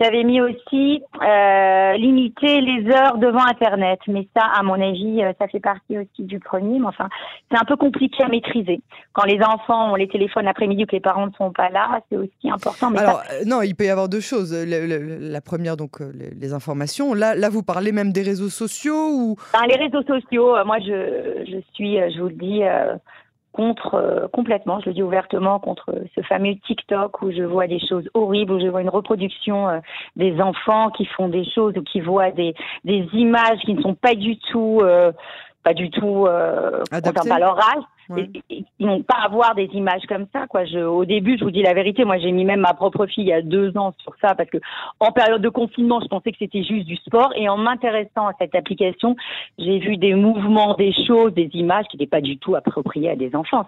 j'avais 0.00 0.22
mis 0.22 0.40
aussi 0.40 1.02
euh, 1.22 1.92
limiter 1.94 2.60
les 2.60 2.86
heures 2.90 3.18
devant 3.18 3.44
Internet, 3.44 3.98
mais 4.06 4.28
ça, 4.36 4.44
à 4.44 4.62
mon 4.62 4.74
avis, 4.74 5.22
euh, 5.22 5.32
ça 5.38 5.48
fait 5.48 5.60
partie 5.60 5.98
aussi 5.98 6.22
du 6.22 6.38
premier. 6.38 6.78
Mais 6.78 6.86
enfin, 6.86 7.08
c'est 7.50 7.58
un 7.58 7.64
peu 7.64 7.76
compliqué 7.76 8.22
à 8.22 8.28
maîtriser. 8.28 8.80
Quand 9.12 9.24
les 9.24 9.40
enfants 9.42 9.92
ont 9.92 9.96
les 9.96 10.08
téléphones 10.08 10.44
l'après-midi 10.44 10.84
ou 10.84 10.86
que 10.86 10.96
les 10.96 11.00
parents 11.00 11.26
ne 11.26 11.32
sont 11.32 11.50
pas 11.50 11.68
là, 11.70 12.00
c'est 12.10 12.16
aussi 12.16 12.50
important. 12.50 12.90
Mais 12.90 13.00
Alors, 13.00 13.22
euh, 13.32 13.44
non, 13.44 13.62
il 13.62 13.74
peut 13.74 13.84
y 13.84 13.90
avoir 13.90 14.08
deux 14.08 14.20
choses. 14.20 14.54
la 14.54 15.40
première, 15.40 15.76
donc, 15.76 16.00
les, 16.00 16.52
informations. 16.52 17.12
Là, 17.12 17.34
là, 17.34 17.50
vous 17.50 17.62
parlez 17.62 17.92
même 17.92 18.12
des 18.12 18.22
réseaux 18.22 18.48
sociaux 18.48 19.10
ou 19.12 19.36
ben, 19.52 19.66
Les 19.68 19.76
réseaux 19.76 20.02
sociaux, 20.02 20.54
moi, 20.64 20.78
je, 20.78 21.44
je 21.46 21.58
suis, 21.74 21.96
je 21.96 22.20
vous 22.20 22.28
le 22.28 22.34
dis 22.34 22.62
contre 23.52 23.94
euh, 23.94 24.28
complètement, 24.28 24.80
je 24.80 24.86
le 24.86 24.94
dis 24.94 25.02
ouvertement, 25.02 25.58
contre 25.58 25.94
ce 26.14 26.20
fameux 26.22 26.54
TikTok 26.66 27.22
où 27.22 27.32
je 27.32 27.42
vois 27.42 27.66
des 27.66 27.80
choses 27.80 28.08
horribles, 28.14 28.52
où 28.52 28.60
je 28.60 28.68
vois 28.68 28.82
une 28.82 28.88
reproduction 28.88 29.68
euh, 29.68 29.78
des 30.16 30.40
enfants 30.40 30.90
qui 30.90 31.06
font 31.06 31.28
des 31.28 31.44
choses 31.44 31.76
ou 31.76 31.82
qui 31.82 32.00
voient 32.00 32.30
des, 32.30 32.54
images 32.84 33.58
qui 33.64 33.74
ne 33.74 33.82
sont 33.82 33.94
pas 33.94 34.14
du 34.14 34.38
tout, 34.38 34.80
euh, 34.82 35.12
pas 35.62 35.74
du 35.74 35.90
tout, 35.90 36.26
euh, 36.26 36.82
à 36.90 37.38
leur 37.38 37.58
âge. 37.58 37.82
Ils 38.48 38.64
n'ont 38.80 39.02
pas 39.02 39.16
à 39.18 39.24
avoir 39.26 39.54
des 39.54 39.68
images 39.74 40.02
comme 40.08 40.26
ça, 40.32 40.46
quoi. 40.46 40.64
Je, 40.64 40.78
au 40.78 41.04
début, 41.04 41.36
je 41.38 41.44
vous 41.44 41.50
dis 41.50 41.62
la 41.62 41.74
vérité, 41.74 42.04
moi 42.04 42.18
j'ai 42.18 42.32
mis 42.32 42.44
même 42.44 42.60
ma 42.60 42.72
propre 42.72 43.06
fille 43.06 43.24
il 43.24 43.28
y 43.28 43.32
a 43.34 43.42
deux 43.42 43.76
ans 43.76 43.92
sur 43.98 44.14
ça 44.20 44.34
parce 44.34 44.48
que 44.48 44.58
en 44.98 45.12
période 45.12 45.42
de 45.42 45.48
confinement, 45.50 46.00
je 46.00 46.06
pensais 46.06 46.32
que 46.32 46.38
c'était 46.38 46.62
juste 46.62 46.86
du 46.86 46.96
sport 46.96 47.32
et 47.36 47.48
en 47.50 47.58
m'intéressant 47.58 48.28
à 48.28 48.32
cette 48.38 48.54
application, 48.54 49.14
j'ai 49.58 49.78
vu 49.78 49.98
des 49.98 50.14
mouvements, 50.14 50.74
des 50.74 50.94
choses, 51.06 51.34
des 51.34 51.50
images 51.52 51.84
qui 51.90 51.98
n'étaient 51.98 52.08
pas 52.08 52.22
du 52.22 52.38
tout 52.38 52.54
appropriées 52.54 53.10
à 53.10 53.16
des 53.16 53.34
enfants. 53.34 53.66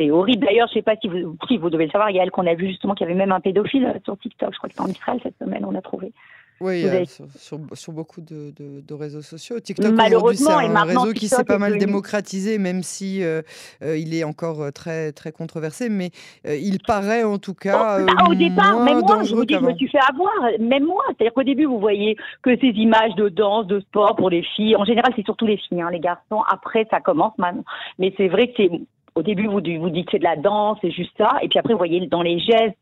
C'est 0.00 0.10
horrible. 0.10 0.46
D'ailleurs, 0.46 0.68
je 0.68 0.74
sais 0.74 0.82
pas 0.82 0.96
si 0.96 1.08
vous, 1.08 1.36
si 1.48 1.58
vous 1.58 1.70
devez 1.70 1.86
le 1.86 1.90
savoir, 1.90 2.10
il 2.10 2.16
y 2.16 2.20
a 2.20 2.22
elle 2.22 2.30
qu'on 2.30 2.46
a 2.46 2.54
vu 2.54 2.68
justement 2.68 2.94
qu'il 2.94 3.06
y 3.06 3.10
avait 3.10 3.18
même 3.18 3.32
un 3.32 3.40
pédophile 3.40 3.84
euh, 3.86 3.98
sur 4.04 4.16
TikTok. 4.18 4.52
Je 4.52 4.58
crois 4.58 4.68
que 4.68 4.74
c'est 4.76 4.82
en 4.82 4.86
Israël 4.86 5.20
cette 5.22 5.38
semaine, 5.38 5.64
on 5.64 5.74
a 5.74 5.82
trouvé. 5.82 6.12
Oui, 6.60 6.84
euh, 6.84 7.04
sur, 7.36 7.92
beaucoup 7.92 8.20
de, 8.20 8.94
réseaux 8.94 9.22
sociaux. 9.22 9.60
TikTok, 9.60 9.94
c'est 10.34 10.50
un 10.50 10.82
réseau 10.82 11.12
qui 11.12 11.28
s'est 11.28 11.44
pas 11.44 11.58
mal 11.58 11.78
démocratisé, 11.78 12.58
même 12.58 12.82
si 12.82 13.22
euh, 13.22 13.42
euh, 13.82 13.96
il 13.96 14.14
est 14.14 14.24
encore 14.24 14.72
très, 14.72 15.12
très 15.12 15.30
controversé. 15.30 15.88
Mais 15.88 16.10
il 16.44 16.78
paraît 16.84 17.24
en 17.24 17.38
tout 17.38 17.54
cas. 17.54 18.00
Bah, 18.00 18.24
au 18.28 18.34
départ, 18.34 18.80
même 18.80 19.00
moi, 19.00 19.22
je 19.22 19.34
vous 19.34 19.44
dis, 19.44 19.54
je 19.54 19.60
me 19.60 19.74
suis 19.74 19.88
fait 19.88 20.00
avoir, 20.08 20.32
même 20.58 20.84
moi. 20.84 21.04
C'est-à-dire 21.08 21.32
qu'au 21.34 21.44
début, 21.44 21.66
vous 21.66 21.78
voyez 21.78 22.16
que 22.42 22.56
ces 22.58 22.68
images 22.68 23.14
de 23.16 23.28
danse, 23.28 23.66
de 23.66 23.80
sport 23.80 24.16
pour 24.16 24.30
les 24.30 24.42
filles, 24.42 24.76
en 24.76 24.84
général, 24.84 25.12
c'est 25.14 25.24
surtout 25.24 25.46
les 25.46 25.56
filles, 25.56 25.82
hein, 25.82 25.90
les 25.92 26.00
garçons. 26.00 26.42
Après, 26.50 26.86
ça 26.90 27.00
commence 27.00 27.36
maintenant. 27.38 27.64
Mais 27.98 28.12
c'est 28.16 28.28
vrai 28.28 28.48
que 28.48 28.54
c'est 28.56 28.70
au 29.18 29.22
début, 29.22 29.46
vous, 29.46 29.60
vous 29.80 29.90
dites 29.90 30.06
c'est 30.12 30.20
de 30.20 30.24
la 30.24 30.36
danse, 30.36 30.78
c'est 30.80 30.92
juste 30.92 31.10
ça. 31.18 31.28
Et 31.42 31.48
puis 31.48 31.58
après, 31.58 31.72
vous 31.72 31.78
voyez 31.78 32.06
dans 32.06 32.22
les 32.22 32.38
gestes, 32.38 32.78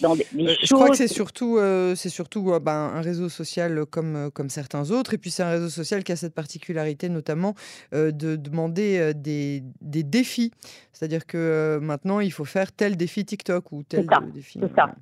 dans 0.00 0.14
les 0.14 0.46
choses. 0.46 0.58
Je 0.62 0.74
crois 0.74 0.88
que 0.88 0.96
c'est 0.96 1.08
surtout, 1.08 1.58
euh, 1.58 1.96
c'est 1.96 2.08
surtout 2.08 2.52
euh, 2.52 2.60
ben, 2.60 2.92
un 2.94 3.00
réseau 3.00 3.28
social 3.28 3.84
comme, 3.86 4.14
euh, 4.14 4.30
comme 4.30 4.48
certains 4.50 4.92
autres. 4.92 5.14
Et 5.14 5.18
puis, 5.18 5.30
c'est 5.30 5.42
un 5.42 5.50
réseau 5.50 5.68
social 5.68 6.04
qui 6.04 6.12
a 6.12 6.16
cette 6.16 6.34
particularité, 6.34 7.08
notamment, 7.08 7.54
de 7.92 8.36
demander 8.36 9.12
des, 9.14 9.62
des, 9.80 10.04
défis. 10.04 10.52
C'est-à-dire 10.92 11.26
que 11.26 11.78
maintenant, 11.82 12.20
il 12.20 12.30
faut 12.30 12.44
faire 12.44 12.70
tel 12.70 12.96
défi 12.96 13.24
TikTok 13.24 13.72
ou 13.72 13.82
tel 13.82 14.06
défi. 14.32 14.60
C'est 14.62 14.74
ça. 14.76 14.94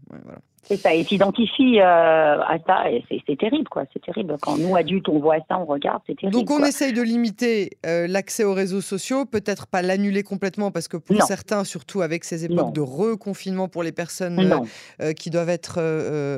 Et 0.70 0.76
ça, 0.76 0.94
et 0.94 1.02
s'identifie 1.02 1.80
euh, 1.80 2.40
à 2.40 2.58
ça, 2.66 2.90
et 2.90 3.02
c'est 3.26 3.38
terrible, 3.38 3.68
quoi. 3.70 3.84
C'est 3.92 4.02
terrible. 4.02 4.36
Quand 4.42 4.58
nous, 4.58 4.76
adultes, 4.76 5.08
on 5.08 5.18
voit 5.18 5.38
ça, 5.48 5.58
on 5.58 5.64
regarde, 5.64 6.02
c'est 6.06 6.14
terrible. 6.14 6.36
Donc, 6.36 6.50
on 6.50 6.62
essaye 6.62 6.92
de 6.92 7.00
limiter 7.00 7.78
euh, 7.86 8.06
l'accès 8.06 8.44
aux 8.44 8.52
réseaux 8.52 8.82
sociaux, 8.82 9.24
peut-être 9.24 9.66
pas 9.66 9.80
l'annuler 9.80 10.22
complètement, 10.22 10.70
parce 10.70 10.86
que 10.86 10.98
pour 10.98 11.22
certains, 11.22 11.64
surtout 11.64 12.02
avec 12.02 12.24
ces 12.24 12.44
époques 12.44 12.74
de 12.74 12.82
reconfinement 12.82 13.68
pour 13.68 13.82
les 13.82 13.92
personnes 13.92 14.62
euh, 15.00 15.12
qui 15.12 15.30
doivent 15.30 15.48
être 15.48 15.78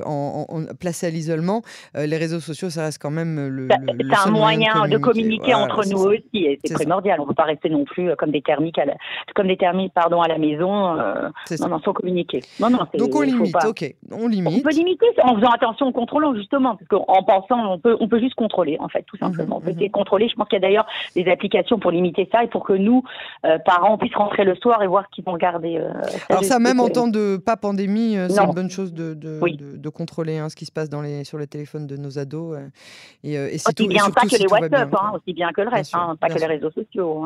en, 0.06 0.46
placées 0.78 1.08
à 1.08 1.10
l'isolement, 1.10 1.62
les 1.94 2.16
réseaux 2.16 2.40
sociaux, 2.40 2.70
ça 2.70 2.84
reste 2.84 3.02
quand 3.02 3.10
même 3.10 3.48
le. 3.48 3.68
C'est 3.70 4.28
un 4.28 4.30
moyen 4.30 4.86
de 4.86 4.98
communiquer, 4.98 5.54
entre 5.54 5.84
nous 5.88 5.98
aussi, 5.98 6.44
et 6.44 6.60
c'est 6.64 6.74
primordial. 6.74 7.18
On 7.20 7.24
ne 7.24 7.28
peut 7.28 7.34
pas 7.34 7.44
rester 7.44 7.68
non 7.68 7.84
plus 7.84 8.14
comme 8.16 8.30
des 8.30 8.42
thermiques, 8.42 8.78
à 8.78 8.84
la, 8.84 8.94
comme 9.34 9.48
des 9.48 9.56
thermiques, 9.56 9.92
pardon, 9.92 10.20
à 10.22 10.28
la 10.28 10.38
maison. 10.38 10.94
non, 10.94 11.68
non, 11.68 11.80
sans 11.80 11.92
communiquer. 11.92 12.40
Non, 12.60 12.70
non, 12.70 12.86
Donc, 12.94 13.14
on 13.14 13.22
limite, 13.22 13.56
ok 13.66 13.92
on 14.10 14.28
limite. 14.28 14.58
On 14.58 14.68
peut 14.68 14.74
limiter 14.74 15.06
en 15.22 15.36
faisant 15.36 15.50
attention 15.50 15.86
en 15.86 15.92
contrôlant 15.92 16.34
justement, 16.34 16.76
parce 16.76 16.88
qu'en 16.88 17.22
pensant, 17.22 17.72
on 17.72 17.78
peut, 17.78 17.96
on 18.00 18.08
peut 18.08 18.20
juste 18.20 18.34
contrôler 18.34 18.76
en 18.80 18.88
fait, 18.88 19.02
tout 19.02 19.16
mhm, 19.20 19.28
simplement. 19.28 19.56
on 19.58 19.60
peut 19.60 19.72
mhm. 19.72 19.90
contrôler. 19.90 20.28
Je 20.28 20.34
pense 20.34 20.48
qu'il 20.48 20.56
y 20.56 20.64
a 20.64 20.66
d'ailleurs 20.66 20.86
des 21.14 21.28
applications 21.30 21.78
pour 21.78 21.90
limiter 21.90 22.28
ça 22.32 22.44
et 22.44 22.48
pour 22.48 22.64
que 22.64 22.72
nous, 22.72 23.02
euh, 23.44 23.58
parents, 23.58 23.98
puissent 23.98 24.16
rentrer 24.16 24.44
le 24.44 24.54
soir 24.56 24.82
et 24.82 24.86
voir 24.86 25.08
qu'ils 25.10 25.24
vont 25.24 25.36
garder. 25.36 25.78
Euh, 25.78 25.92
Alors 26.28 26.44
ça, 26.44 26.58
même 26.58 26.80
en 26.80 26.88
temps 26.88 27.08
de 27.08 27.36
pas 27.36 27.56
pandémie, 27.56 28.16
euh, 28.16 28.28
c'est 28.28 28.42
une 28.42 28.52
bonne 28.52 28.70
chose 28.70 28.92
de, 28.92 29.14
de, 29.14 29.88
contrôler 29.90 30.38
hein, 30.38 30.48
ce 30.48 30.56
qui 30.56 30.66
se 30.66 30.72
passe 30.72 30.88
dans 30.88 31.02
les, 31.02 31.24
sur 31.24 31.36
les 31.36 31.46
téléphones 31.46 31.86
de 31.86 31.96
nos 31.96 32.18
ados. 32.18 32.56
et, 33.24 33.34
et 33.34 33.54
aussi 33.54 33.88
bien 33.88 34.08
pas 34.10 34.22
que 34.22 34.36
les 34.36 34.46
WhatsApp, 34.46 34.94
hein, 34.94 35.12
aussi 35.14 35.32
bien 35.34 35.50
que 35.52 35.60
le 35.62 35.68
reste, 35.68 35.94
hein, 35.94 36.16
pas 36.20 36.28
que 36.28 36.38
les 36.38 36.46
réseaux 36.46 36.70
sociaux. 36.70 37.24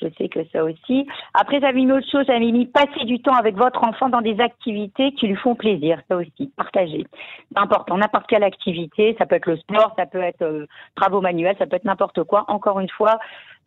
Je 0.00 0.08
sais 0.16 0.28
que 0.28 0.40
ça 0.52 0.64
aussi. 0.64 1.06
Après, 1.34 1.60
j'avais 1.60 1.80
une 1.80 1.92
autre 1.92 2.08
chose, 2.10 2.24
j'avais 2.26 2.50
mis 2.50 2.66
passer 2.66 3.04
du 3.04 3.20
temps 3.20 3.34
avec 3.34 3.56
votre 3.56 3.82
enfant 3.84 4.08
dans 4.08 4.20
des 4.20 4.40
activités 4.40 5.12
qui 5.12 5.26
lui 5.26 5.36
font 5.36 5.54
plaisir, 5.54 6.00
ça 6.08 6.16
aussi, 6.16 6.52
partager. 6.56 7.06
C'est 7.52 7.58
important, 7.58 7.96
n'importe 7.96 8.26
quelle 8.28 8.44
activité, 8.44 9.16
ça 9.18 9.26
peut 9.26 9.36
être 9.36 9.46
le 9.46 9.56
sport, 9.56 9.94
ça 9.98 10.06
peut 10.06 10.22
être 10.22 10.42
euh, 10.42 10.66
travaux 10.94 11.20
manuels, 11.20 11.56
ça 11.58 11.66
peut 11.66 11.76
être 11.76 11.84
n'importe 11.84 12.22
quoi. 12.24 12.44
Encore 12.48 12.80
une 12.80 12.90
fois, 12.90 13.18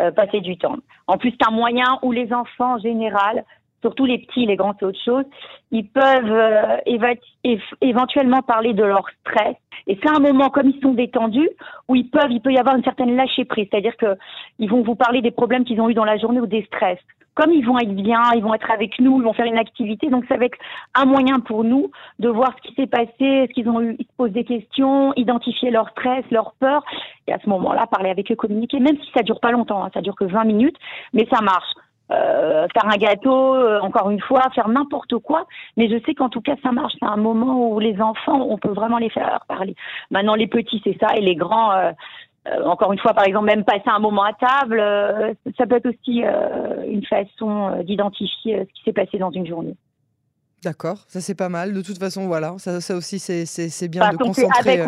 euh, 0.01 0.11
passer 0.11 0.41
du 0.41 0.57
temps. 0.57 0.77
En 1.07 1.17
plus, 1.17 1.31
c'est 1.31 1.47
un 1.47 1.51
moyen 1.51 1.99
où 2.01 2.11
les 2.11 2.33
enfants 2.33 2.75
en 2.75 2.79
général 2.79 3.43
surtout 3.81 4.05
les 4.05 4.19
petits, 4.19 4.45
les 4.45 4.55
grands, 4.55 4.73
c'est 4.79 4.85
autre 4.85 5.03
chose, 5.03 5.25
ils 5.71 5.87
peuvent 5.87 6.31
euh, 6.31 6.77
éventuellement 7.81 8.41
parler 8.41 8.73
de 8.73 8.83
leur 8.83 9.05
stress. 9.21 9.55
Et 9.87 9.97
c'est 10.01 10.09
un 10.09 10.19
moment, 10.19 10.49
comme 10.49 10.69
ils 10.69 10.81
sont 10.81 10.93
détendus, 10.93 11.49
où 11.87 11.95
ils 11.95 12.09
peuvent, 12.09 12.31
il 12.31 12.41
peut 12.41 12.53
y 12.53 12.57
avoir 12.57 12.75
une 12.75 12.83
certaine 12.83 13.15
lâcher 13.15 13.45
prise. 13.45 13.67
C'est-à-dire 13.71 13.97
que 13.97 14.15
ils 14.59 14.69
vont 14.69 14.83
vous 14.83 14.95
parler 14.95 15.21
des 15.21 15.31
problèmes 15.31 15.65
qu'ils 15.65 15.81
ont 15.81 15.89
eu 15.89 15.93
dans 15.93 16.05
la 16.05 16.17
journée 16.17 16.39
ou 16.39 16.47
des 16.47 16.63
stress. 16.65 16.99
Comme 17.33 17.51
ils 17.51 17.65
vont 17.65 17.79
être 17.79 17.95
bien, 17.95 18.21
ils 18.35 18.43
vont 18.43 18.53
être 18.53 18.69
avec 18.69 18.99
nous, 18.99 19.19
ils 19.19 19.23
vont 19.23 19.33
faire 19.33 19.45
une 19.45 19.57
activité. 19.57 20.09
Donc, 20.09 20.25
c'est 20.27 20.33
avec 20.33 20.53
un 20.95 21.05
moyen 21.05 21.39
pour 21.39 21.63
nous 21.63 21.89
de 22.19 22.27
voir 22.27 22.53
ce 22.57 22.67
qui 22.67 22.75
s'est 22.75 22.87
passé, 22.87 23.47
ce 23.47 23.53
qu'ils 23.53 23.69
ont 23.69 23.81
eu, 23.81 23.95
ils 23.97 24.05
se 24.05 24.11
posent 24.17 24.33
des 24.33 24.43
questions, 24.43 25.13
identifier 25.15 25.71
leur 25.71 25.89
stress, 25.91 26.25
leur 26.29 26.53
peur. 26.59 26.83
Et 27.27 27.33
à 27.33 27.39
ce 27.39 27.47
moment-là, 27.49 27.87
parler 27.87 28.09
avec 28.09 28.29
eux, 28.31 28.35
communiquer, 28.35 28.79
même 28.79 28.97
si 28.97 29.09
ça 29.15 29.23
dure 29.23 29.39
pas 29.39 29.51
longtemps, 29.51 29.83
hein, 29.83 29.89
ça 29.93 30.01
dure 30.01 30.15
que 30.15 30.25
20 30.25 30.43
minutes, 30.43 30.77
mais 31.13 31.25
ça 31.31 31.41
marche. 31.41 31.71
Euh, 32.11 32.67
faire 32.73 32.89
un 32.89 32.97
gâteau, 32.97 33.55
euh, 33.55 33.79
encore 33.79 34.09
une 34.09 34.19
fois, 34.19 34.41
faire 34.53 34.67
n'importe 34.67 35.17
quoi. 35.19 35.45
Mais 35.77 35.89
je 35.89 36.03
sais 36.05 36.13
qu'en 36.13 36.29
tout 36.29 36.41
cas, 36.41 36.55
ça 36.61 36.71
marche. 36.71 36.93
C'est 36.99 37.05
un 37.05 37.17
moment 37.17 37.71
où 37.71 37.79
les 37.79 38.01
enfants, 38.01 38.45
on 38.49 38.57
peut 38.57 38.73
vraiment 38.73 38.97
les 38.97 39.09
faire 39.09 39.45
parler. 39.47 39.75
Maintenant, 40.09 40.35
les 40.35 40.47
petits, 40.47 40.81
c'est 40.83 40.97
ça, 40.99 41.15
et 41.15 41.21
les 41.21 41.35
grands. 41.35 41.71
Euh, 41.71 41.91
encore 42.65 42.91
une 42.91 42.97
fois, 42.97 43.13
par 43.13 43.25
exemple, 43.25 43.45
même 43.45 43.63
passer 43.63 43.83
un 43.85 43.99
moment 43.99 44.23
à 44.23 44.33
table, 44.33 44.81
ça 45.59 45.67
peut 45.67 45.75
être 45.75 45.89
aussi 45.89 46.23
une 46.87 47.05
façon 47.05 47.83
d'identifier 47.83 48.65
ce 48.67 48.73
qui 48.73 48.83
s'est 48.83 48.93
passé 48.93 49.19
dans 49.19 49.29
une 49.29 49.45
journée. 49.45 49.75
D'accord, 50.63 50.97
ça 51.07 51.21
c'est 51.21 51.35
pas 51.35 51.49
mal. 51.49 51.71
De 51.71 51.83
toute 51.83 51.99
façon, 51.99 52.25
voilà, 52.25 52.55
ça, 52.57 52.81
ça 52.81 52.95
aussi 52.95 53.19
c'est 53.19 53.87
bien 53.89 54.09
de 54.09 54.17
concentrer 54.17 54.85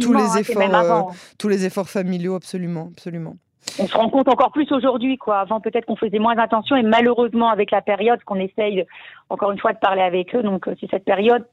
tous 0.00 0.12
les 0.12 0.20
hein, 0.20 0.36
efforts, 0.38 1.14
tous 1.38 1.48
les 1.48 1.64
efforts 1.64 1.88
familiaux, 1.88 2.34
absolument, 2.34 2.88
absolument 2.90 3.36
on 3.78 3.86
se 3.86 3.96
rend 3.96 4.08
compte 4.08 4.28
encore 4.28 4.52
plus 4.52 4.70
aujourd'hui, 4.72 5.18
quoi. 5.18 5.40
Avant, 5.40 5.60
peut-être 5.60 5.86
qu'on 5.86 5.96
faisait 5.96 6.18
moins 6.18 6.38
attention 6.38 6.76
et 6.76 6.82
malheureusement, 6.82 7.48
avec 7.50 7.70
la 7.70 7.82
période 7.82 8.22
qu'on 8.24 8.36
essaye, 8.36 8.86
encore 9.28 9.52
une 9.52 9.58
fois, 9.58 9.72
de 9.72 9.78
parler 9.78 10.02
avec 10.02 10.34
eux. 10.34 10.42
Donc, 10.42 10.68
euh, 10.68 10.74
c'est 10.80 10.90
cette 10.90 11.04
période 11.04 11.44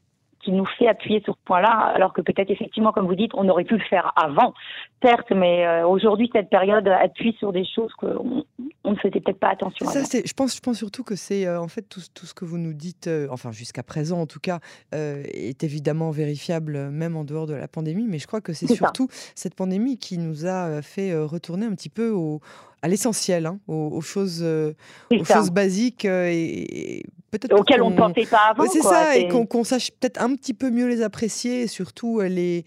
qui 0.43 0.51
nous 0.51 0.65
fait 0.77 0.87
appuyer 0.87 1.21
sur 1.21 1.35
ce 1.35 1.45
point-là, 1.45 1.93
alors 1.95 2.13
que 2.13 2.21
peut-être 2.21 2.51
effectivement, 2.51 2.91
comme 2.91 3.07
vous 3.07 3.15
dites, 3.15 3.31
on 3.33 3.47
aurait 3.49 3.63
pu 3.63 3.75
le 3.75 3.83
faire 3.83 4.11
avant, 4.15 4.53
certes, 5.01 5.31
mais 5.31 5.65
euh, 5.65 5.87
aujourd'hui, 5.87 6.29
cette 6.33 6.49
période 6.49 6.87
appuie 6.87 7.35
sur 7.39 7.51
des 7.51 7.65
choses 7.65 7.91
qu'on 7.93 8.43
on 8.85 8.91
ne 8.91 8.95
faisait 8.97 9.21
peut-être 9.21 9.39
pas 9.39 9.49
attention. 9.49 9.85
Ça, 9.85 10.01
je 10.03 10.33
pense, 10.33 10.55
je 10.55 10.59
pense 10.59 10.77
surtout 10.77 11.03
que 11.03 11.15
c'est 11.15 11.45
euh, 11.45 11.61
en 11.61 11.67
fait 11.67 11.83
tout, 11.83 12.01
tout, 12.13 12.25
ce 12.25 12.33
que 12.33 12.45
vous 12.45 12.57
nous 12.57 12.73
dites, 12.73 13.07
euh, 13.07 13.27
enfin 13.31 13.51
jusqu'à 13.51 13.83
présent 13.83 14.19
en 14.19 14.27
tout 14.27 14.39
cas, 14.39 14.59
est 14.91 15.63
évidemment 15.63 16.11
vérifiable 16.11 16.89
même 16.89 17.15
en 17.15 17.23
dehors 17.23 17.47
de 17.47 17.53
la 17.53 17.67
pandémie, 17.67 18.07
mais 18.07 18.19
je 18.19 18.27
crois 18.27 18.41
que 18.41 18.53
c'est 18.53 18.67
surtout 18.67 19.07
cette 19.35 19.55
pandémie 19.55 19.97
qui 19.97 20.17
nous 20.17 20.45
a 20.45 20.81
fait 20.81 21.15
retourner 21.15 21.65
un 21.65 21.73
petit 21.73 21.89
peu 21.89 22.09
au 22.09 22.41
à 22.83 22.87
l'essentiel, 22.87 23.47
hein, 23.47 23.59
aux, 23.67 24.01
choses, 24.01 24.43
aux 24.43 25.23
choses 25.23 25.49
basiques 25.49 26.05
et, 26.05 27.03
peut-être 27.31 27.59
auxquelles 27.59 27.81
on 27.81 27.89
ne 27.89 27.97
pensait 27.97 28.27
pas 28.27 28.51
avant. 28.51 28.65
C'est 28.69 28.81
ça, 28.81 29.17
et 29.17 29.27
qu'on 29.27 29.63
sache 29.63 29.89
peut-être 29.89 30.21
un 30.21 30.35
petit 30.35 30.53
peu 30.53 30.69
mieux 30.69 30.87
les 30.87 31.01
apprécier, 31.01 31.63
et 31.63 31.67
surtout 31.67 32.19
les 32.21 32.65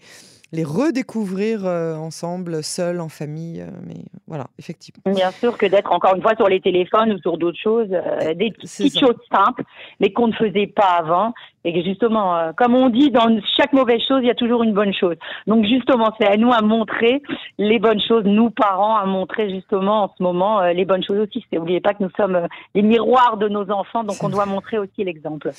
les 0.53 0.63
redécouvrir 0.63 1.65
euh, 1.65 1.95
ensemble, 1.95 2.63
seuls, 2.63 3.01
en 3.01 3.09
famille. 3.09 3.61
Euh, 3.61 3.69
mais 3.85 4.05
voilà, 4.27 4.47
effectivement. 4.57 5.01
Bien 5.13 5.31
sûr 5.31 5.57
que 5.57 5.65
d'être 5.65 5.91
encore 5.91 6.15
une 6.15 6.21
fois 6.21 6.35
sur 6.35 6.47
les 6.47 6.61
téléphones 6.61 7.11
ou 7.11 7.19
sur 7.19 7.37
d'autres 7.37 7.59
choses, 7.61 7.89
euh, 7.91 8.33
des 8.33 8.51
petites 8.51 8.97
choses 8.97 9.17
simples, 9.31 9.63
mais 9.99 10.11
qu'on 10.11 10.27
ne 10.27 10.33
faisait 10.33 10.67
pas 10.67 10.97
avant. 10.99 11.33
Et 11.65 11.73
que 11.73 11.83
justement, 11.83 12.53
comme 12.55 12.75
on 12.75 12.87
dit, 12.87 13.11
dans 13.11 13.41
chaque 13.57 13.73
mauvaise 13.73 13.99
chose, 14.07 14.19
il 14.21 14.27
y 14.27 14.31
a 14.31 14.35
toujours 14.35 14.63
une 14.63 14.73
bonne 14.73 14.93
chose. 14.93 15.17
Donc 15.47 15.65
justement, 15.65 16.15
c'est 16.17 16.27
à 16.27 16.37
nous 16.37 16.53
à 16.53 16.61
montrer 16.61 17.21
les 17.57 17.77
bonnes 17.77 17.99
choses, 17.99 18.23
nous 18.23 18.51
parents, 18.51 18.95
à 18.95 19.05
montrer 19.05 19.49
justement 19.49 20.03
en 20.03 20.13
ce 20.17 20.23
moment 20.23 20.61
les 20.61 20.85
bonnes 20.85 21.03
choses 21.03 21.19
aussi. 21.19 21.43
N'oubliez 21.51 21.81
pas 21.81 21.93
que 21.93 22.03
nous 22.03 22.11
sommes 22.15 22.47
les 22.73 22.81
miroirs 22.81 23.35
de 23.35 23.49
nos 23.49 23.69
enfants, 23.69 24.05
donc 24.05 24.15
on 24.23 24.29
doit 24.29 24.45
montrer 24.45 24.77
aussi 24.77 25.03
l'exemple. 25.03 25.51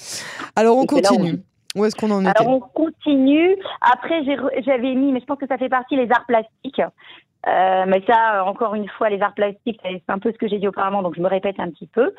Alors 0.56 0.78
on 0.78 0.86
continue. 0.86 1.42
Où 1.76 1.84
est-ce 1.84 1.96
qu'on 1.96 2.10
en 2.10 2.24
est 2.24 2.38
Alors 2.38 2.52
on 2.52 2.60
continue. 2.60 3.56
Après, 3.80 4.24
j'avais 4.24 4.94
mis, 4.94 5.12
mais 5.12 5.20
je 5.20 5.26
pense 5.26 5.38
que 5.38 5.46
ça 5.46 5.58
fait 5.58 5.68
partie 5.68 5.96
les 5.96 6.10
arts 6.10 6.26
plastiques. 6.26 6.80
Euh, 7.46 7.84
mais 7.86 8.02
ça, 8.06 8.44
encore 8.44 8.74
une 8.74 8.88
fois, 8.88 9.08
les 9.10 9.20
arts 9.20 9.34
plastiques, 9.34 9.78
c'est 9.82 10.02
un 10.08 10.18
peu 10.18 10.32
ce 10.32 10.38
que 10.38 10.48
j'ai 10.48 10.58
dit 10.58 10.68
auparavant, 10.68 11.02
donc 11.02 11.14
je 11.14 11.20
me 11.20 11.28
répète 11.28 11.60
un 11.60 11.70
petit 11.70 11.86
peu. 11.86 12.12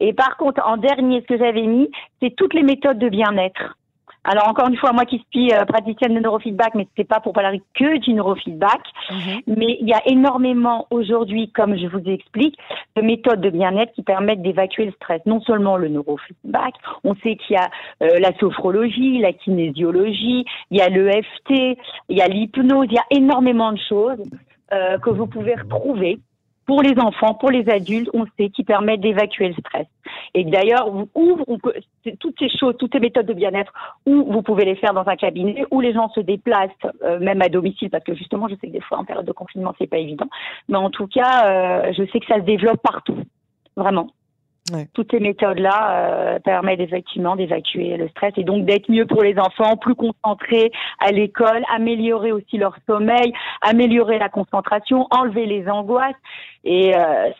Et 0.00 0.12
par 0.12 0.36
contre, 0.36 0.62
en 0.66 0.76
dernier, 0.76 1.20
ce 1.20 1.26
que 1.26 1.38
j'avais 1.38 1.66
mis, 1.66 1.90
c'est 2.20 2.34
toutes 2.34 2.54
les 2.54 2.62
méthodes 2.62 2.98
de 2.98 3.08
bien-être. 3.08 3.76
Alors 4.24 4.48
encore 4.48 4.68
une 4.68 4.76
fois, 4.76 4.92
moi 4.92 5.04
qui 5.04 5.24
suis 5.30 5.52
euh, 5.52 5.64
praticienne 5.64 6.14
de 6.14 6.20
neurofeedback, 6.20 6.74
mais 6.74 6.86
c'est 6.96 7.08
pas 7.08 7.20
pour 7.20 7.32
parler 7.32 7.60
que 7.74 7.98
du 7.98 8.14
neurofeedback, 8.14 8.80
mhm. 9.10 9.40
mais 9.48 9.78
il 9.80 9.88
y 9.88 9.92
a 9.92 10.02
énormément 10.06 10.86
aujourd'hui, 10.90 11.50
comme 11.50 11.76
je 11.76 11.86
vous 11.86 12.02
explique, 12.08 12.56
de 12.96 13.02
méthodes 13.02 13.40
de 13.40 13.50
bien-être 13.50 13.92
qui 13.94 14.02
permettent 14.02 14.42
d'évacuer 14.42 14.86
le 14.86 14.92
stress. 14.92 15.20
Non 15.26 15.40
seulement 15.40 15.76
le 15.76 15.88
neurofeedback, 15.88 16.74
on 17.02 17.14
sait 17.16 17.36
qu'il 17.36 17.56
y 17.56 17.58
a 17.58 17.68
euh, 18.02 18.20
la 18.20 18.32
sophrologie, 18.38 19.18
la 19.18 19.32
kinésiologie, 19.32 20.44
il 20.70 20.78
y 20.78 20.80
a 20.80 20.88
l'EFT, 20.88 21.78
il 22.08 22.16
y 22.16 22.22
a 22.22 22.28
l'hypnose, 22.28 22.86
il 22.90 22.94
y 22.94 22.98
a 22.98 23.06
énormément 23.10 23.72
de 23.72 23.80
choses 23.88 24.22
euh, 24.72 24.98
que 24.98 25.10
vous 25.10 25.26
pouvez 25.26 25.54
retrouver 25.54 26.20
pour 26.66 26.82
les 26.82 26.98
enfants, 26.98 27.34
pour 27.34 27.50
les 27.50 27.68
adultes, 27.68 28.10
on 28.14 28.24
sait, 28.38 28.50
qui 28.50 28.64
permettent 28.64 29.00
d'évacuer 29.00 29.48
le 29.48 29.54
stress. 29.54 29.86
Et 30.34 30.44
d'ailleurs, 30.44 30.88
où 30.92 31.08
on 31.46 31.58
peut, 31.58 31.74
toutes 32.20 32.38
ces 32.38 32.48
choses, 32.48 32.76
toutes 32.78 32.92
ces 32.92 33.00
méthodes 33.00 33.26
de 33.26 33.34
bien-être, 33.34 33.72
où 34.06 34.32
vous 34.32 34.42
pouvez 34.42 34.64
les 34.64 34.76
faire 34.76 34.94
dans 34.94 35.06
un 35.06 35.16
cabinet, 35.16 35.64
où 35.70 35.80
les 35.80 35.92
gens 35.92 36.08
se 36.10 36.20
déplacent, 36.20 36.70
euh, 37.02 37.18
même 37.18 37.42
à 37.42 37.48
domicile, 37.48 37.90
parce 37.90 38.04
que 38.04 38.14
justement, 38.14 38.48
je 38.48 38.54
sais 38.54 38.68
que 38.68 38.72
des 38.72 38.80
fois, 38.80 38.98
en 38.98 39.04
période 39.04 39.26
de 39.26 39.32
confinement, 39.32 39.74
c'est 39.78 39.86
pas 39.86 39.98
évident. 39.98 40.28
Mais 40.68 40.78
en 40.78 40.90
tout 40.90 41.06
cas, 41.06 41.46
euh, 41.46 41.92
je 41.92 42.04
sais 42.12 42.20
que 42.20 42.26
ça 42.26 42.36
se 42.36 42.44
développe 42.44 42.80
partout. 42.82 43.18
Vraiment. 43.76 44.08
Toutes 44.94 45.10
ces 45.10 45.18
méthodes-là 45.18 45.90
euh, 45.90 46.38
permettent 46.38 46.80
effectivement 46.80 47.34
d'évacuer 47.34 47.96
le 47.96 48.08
stress 48.08 48.32
et 48.36 48.44
donc 48.44 48.64
d'être 48.64 48.88
mieux 48.88 49.06
pour 49.06 49.22
les 49.22 49.36
enfants, 49.36 49.76
plus 49.76 49.96
concentrés 49.96 50.70
à 51.00 51.10
l'école, 51.10 51.64
améliorer 51.68 52.30
aussi 52.30 52.58
leur 52.58 52.76
sommeil, 52.88 53.32
améliorer 53.60 54.20
la 54.20 54.28
concentration, 54.28 55.08
enlever 55.10 55.46
les 55.46 55.68
angoisses. 55.68 56.14
Et 56.62 56.96
euh, 56.96 57.30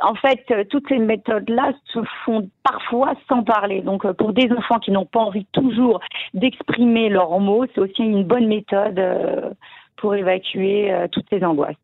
en 0.00 0.14
fait, 0.14 0.40
toutes 0.70 0.88
ces 0.88 0.98
méthodes-là 0.98 1.72
se 1.92 2.00
font 2.24 2.48
parfois 2.62 3.12
sans 3.28 3.42
parler. 3.42 3.82
Donc, 3.82 4.06
euh, 4.06 4.14
pour 4.14 4.32
des 4.32 4.50
enfants 4.50 4.78
qui 4.78 4.90
n'ont 4.90 5.04
pas 5.04 5.20
envie 5.20 5.46
toujours 5.52 6.00
d'exprimer 6.32 7.10
leurs 7.10 7.38
mots, 7.40 7.66
c'est 7.74 7.80
aussi 7.80 8.02
une 8.02 8.24
bonne 8.24 8.46
méthode 8.46 8.98
euh, 8.98 9.50
pour 9.98 10.14
évacuer 10.14 10.94
toutes 11.12 11.26
ces 11.28 11.44
angoisses. 11.44 11.76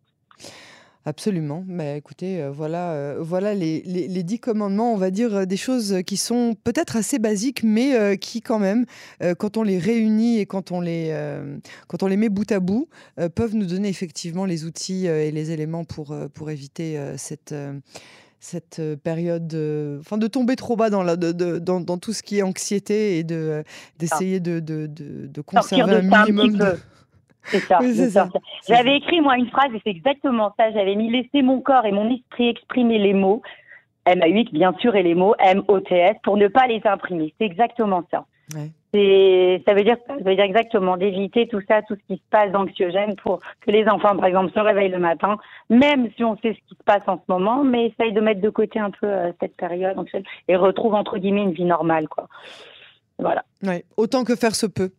Absolument. 1.08 1.64
Mais 1.68 1.96
écoutez, 1.98 2.42
euh, 2.42 2.50
voilà, 2.50 2.90
euh, 2.90 3.18
voilà 3.20 3.54
les, 3.54 3.80
les, 3.82 4.22
dix 4.24 4.40
commandements, 4.40 4.92
on 4.92 4.96
va 4.96 5.12
dire 5.12 5.36
euh, 5.36 5.44
des 5.44 5.56
choses 5.56 5.98
qui 6.04 6.16
sont 6.16 6.56
peut-être 6.64 6.96
assez 6.96 7.20
basiques, 7.20 7.62
mais 7.62 8.18
qui 8.18 8.40
quand 8.40 8.58
même, 8.58 8.86
quand 9.38 9.56
on 9.56 9.62
les 9.62 9.78
réunit 9.78 10.40
et 10.40 10.46
quand 10.46 10.72
on 10.72 10.80
les, 10.80 11.16
quand 11.86 12.02
on 12.02 12.08
les 12.08 12.16
met 12.16 12.28
bout 12.28 12.50
à 12.50 12.58
bout, 12.58 12.88
peuvent 13.36 13.54
nous 13.54 13.66
donner 13.66 13.88
effectivement 13.88 14.44
les 14.44 14.64
outils 14.64 15.06
et 15.06 15.30
les 15.30 15.52
éléments 15.52 15.84
pour, 15.84 16.14
pour 16.34 16.50
éviter 16.50 16.98
cette 17.16 17.54
cette 18.40 18.82
période, 19.02 19.54
enfin 20.00 20.18
de 20.18 20.26
tomber 20.26 20.56
trop 20.56 20.76
bas 20.76 20.90
dans, 20.90 21.02
la, 21.02 21.16
de, 21.16 21.58
dans, 21.58 21.80
dans, 21.80 21.98
tout 21.98 22.12
ce 22.12 22.22
qui 22.22 22.38
est 22.38 22.42
anxiété 22.42 23.18
et 23.18 23.24
de 23.24 23.64
d'essayer 23.98 24.40
de, 24.40 24.60
de, 24.60 24.86
de, 24.86 25.40
conserver 25.40 25.96
un 25.96 26.02
minimum. 26.02 26.56
De... 26.56 26.76
C'est 27.46 27.60
ça. 27.60 27.78
ça. 28.10 28.28
J'avais 28.68 28.96
écrit 28.96 29.20
moi 29.20 29.36
une 29.36 29.48
phrase 29.48 29.72
et 29.74 29.80
c'est 29.84 29.90
exactement 29.90 30.52
ça. 30.58 30.70
J'avais 30.72 30.94
mis 30.94 31.10
laisser 31.10 31.42
mon 31.42 31.60
corps 31.60 31.86
et 31.86 31.92
mon 31.92 32.10
esprit 32.14 32.48
exprimer 32.48 32.98
les 32.98 33.14
mots 33.14 33.42
M-A-U-X 34.06 34.52
bien 34.52 34.74
sûr 34.80 34.94
et 34.94 35.02
les 35.02 35.14
mots 35.14 35.34
M-O-T-S 35.38 36.16
pour 36.22 36.36
ne 36.36 36.48
pas 36.48 36.66
les 36.66 36.80
imprimer. 36.84 37.34
C'est 37.38 37.46
exactement 37.46 38.04
ça. 38.10 38.24
Ouais. 38.54 38.70
Ça 38.96 39.74
veut 39.74 39.84
dire, 39.84 39.96
ça 40.06 40.14
veut 40.14 40.34
dire 40.34 40.44
exactement 40.44 40.96
d'éviter 40.96 41.48
tout 41.48 41.60
ça, 41.68 41.82
tout 41.82 41.96
ce 41.96 42.14
qui 42.14 42.16
se 42.18 42.30
passe 42.30 42.50
d'anxiogène 42.50 43.14
pour 43.16 43.40
que 43.60 43.70
les 43.70 43.86
enfants, 43.88 44.16
par 44.16 44.24
exemple, 44.24 44.52
se 44.52 44.58
réveillent 44.58 44.90
le 44.90 44.98
matin, 44.98 45.36
même 45.68 46.08
si 46.16 46.24
on 46.24 46.36
sait 46.38 46.54
ce 46.54 46.68
qui 46.68 46.78
se 46.78 46.82
passe 46.84 47.02
en 47.06 47.16
ce 47.16 47.30
moment, 47.30 47.62
mais 47.62 47.88
essaye 47.88 48.12
de 48.12 48.20
mettre 48.20 48.40
de 48.40 48.48
côté 48.48 48.78
un 48.78 48.90
peu 48.90 49.06
euh, 49.06 49.32
cette 49.40 49.56
période 49.56 49.96
et 50.48 50.56
retrouve 50.56 50.94
entre 50.94 51.18
guillemets 51.18 51.42
une 51.42 51.52
vie 51.52 51.64
normale, 51.64 52.08
quoi. 52.08 52.28
Voilà. 53.18 53.44
Ouais, 53.62 53.86
autant 53.96 54.24
que 54.24 54.36
faire 54.36 54.54
se 54.54 54.66
peut. 54.66 54.90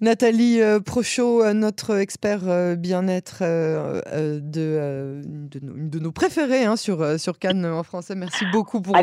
Nathalie 0.00 0.62
euh, 0.62 0.78
Prochot, 0.78 1.42
euh, 1.42 1.52
notre 1.52 1.96
expert 1.96 2.42
euh, 2.46 2.76
bien-être 2.76 3.42
de, 3.42 5.20
de, 5.24 5.98
nos 5.98 6.12
préférés 6.12 6.64
hein, 6.64 6.76
sur, 6.76 7.18
sur 7.18 7.40
Cannes 7.40 7.66
en 7.66 7.82
français. 7.82 8.14
Merci 8.14 8.44
beaucoup 8.52 8.80
pour, 8.80 8.96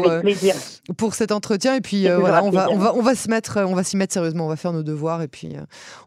pour 0.97 1.13
cet 1.13 1.33
entretien. 1.33 1.75
Et 1.75 1.81
puis 1.81 2.07
voilà, 2.07 2.41
on 2.41 2.51
va, 2.51 2.69
on, 2.69 2.77
va, 2.77 2.95
on 2.95 3.01
va 3.01 3.13
se 3.15 3.29
mettre, 3.29 3.59
on 3.59 3.75
va 3.75 3.83
s'y 3.83 3.97
mettre 3.97 4.13
sérieusement, 4.13 4.45
on 4.45 4.49
va 4.49 4.55
faire 4.55 4.71
nos 4.71 4.83
devoirs 4.83 5.21
et 5.21 5.27
puis 5.27 5.57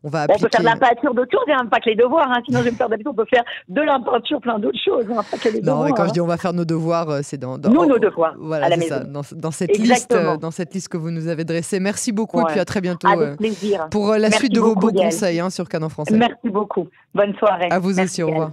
on 0.02 0.08
va 0.08 0.22
appliquer. 0.22 0.46
On 0.46 0.48
peut 0.48 0.50
faire 0.50 0.74
de 0.74 0.80
la 0.80 0.88
peinture 0.88 1.14
d'autres 1.14 1.30
choses, 1.30 1.54
hein, 1.54 1.66
pas 1.66 1.80
que 1.80 1.90
les 1.90 1.96
devoirs. 1.96 2.30
Hein, 2.30 2.40
sinon, 2.46 2.60
je 2.60 2.64
vais 2.64 2.70
me 2.70 2.76
faire 2.76 2.88
d'habitude, 2.88 3.12
on 3.12 3.14
peut 3.14 3.26
faire 3.28 3.44
de 3.68 3.82
la 3.82 3.98
peinture, 3.98 4.40
plein 4.40 4.58
d'autres 4.58 4.80
choses, 4.82 5.04
hein, 5.10 5.22
pas 5.30 5.36
que 5.36 5.50
les 5.50 5.60
non, 5.60 5.84
mais 5.84 5.92
quand 5.92 6.06
je 6.06 6.12
dis 6.12 6.22
on 6.22 6.26
va 6.26 6.38
faire 6.38 6.54
nos 6.54 6.64
devoirs, 6.64 7.18
c'est 7.22 7.38
dans, 7.38 7.58
dans, 7.58 7.68
Nous, 7.68 7.84
nos 7.84 7.98
devoirs. 7.98 8.34
Voilà, 8.38 8.66
à 8.66 8.68
la 8.70 8.76
maison. 8.78 8.96
Ça, 8.96 9.04
dans, 9.04 9.22
dans, 9.34 9.50
cette 9.50 9.76
liste, 9.76 10.14
dans 10.40 10.50
cette 10.50 10.72
liste 10.72 10.88
que 10.88 10.96
vous 10.96 11.10
nous 11.10 11.28
avez 11.28 11.44
dressée. 11.44 11.80
Merci 11.80 12.12
beaucoup 12.12 12.40
et 12.40 12.44
puis 12.44 12.60
à 12.60 12.64
très 12.64 12.80
bientôt. 12.80 12.93
Avec 13.04 13.36
plaisir. 13.36 13.88
Pour 13.90 14.14
la 14.14 14.30
suite 14.30 14.52
de 14.52 14.60
vos 14.60 14.74
beaux 14.74 14.92
conseils 14.92 15.40
hein, 15.40 15.50
sur 15.50 15.68
Canon 15.68 15.88
Français. 15.88 16.16
Merci 16.16 16.48
beaucoup. 16.48 16.88
Bonne 17.14 17.34
soirée. 17.36 17.68
À 17.70 17.78
vous 17.78 17.98
aussi, 17.98 18.22
au 18.22 18.28
revoir. 18.28 18.52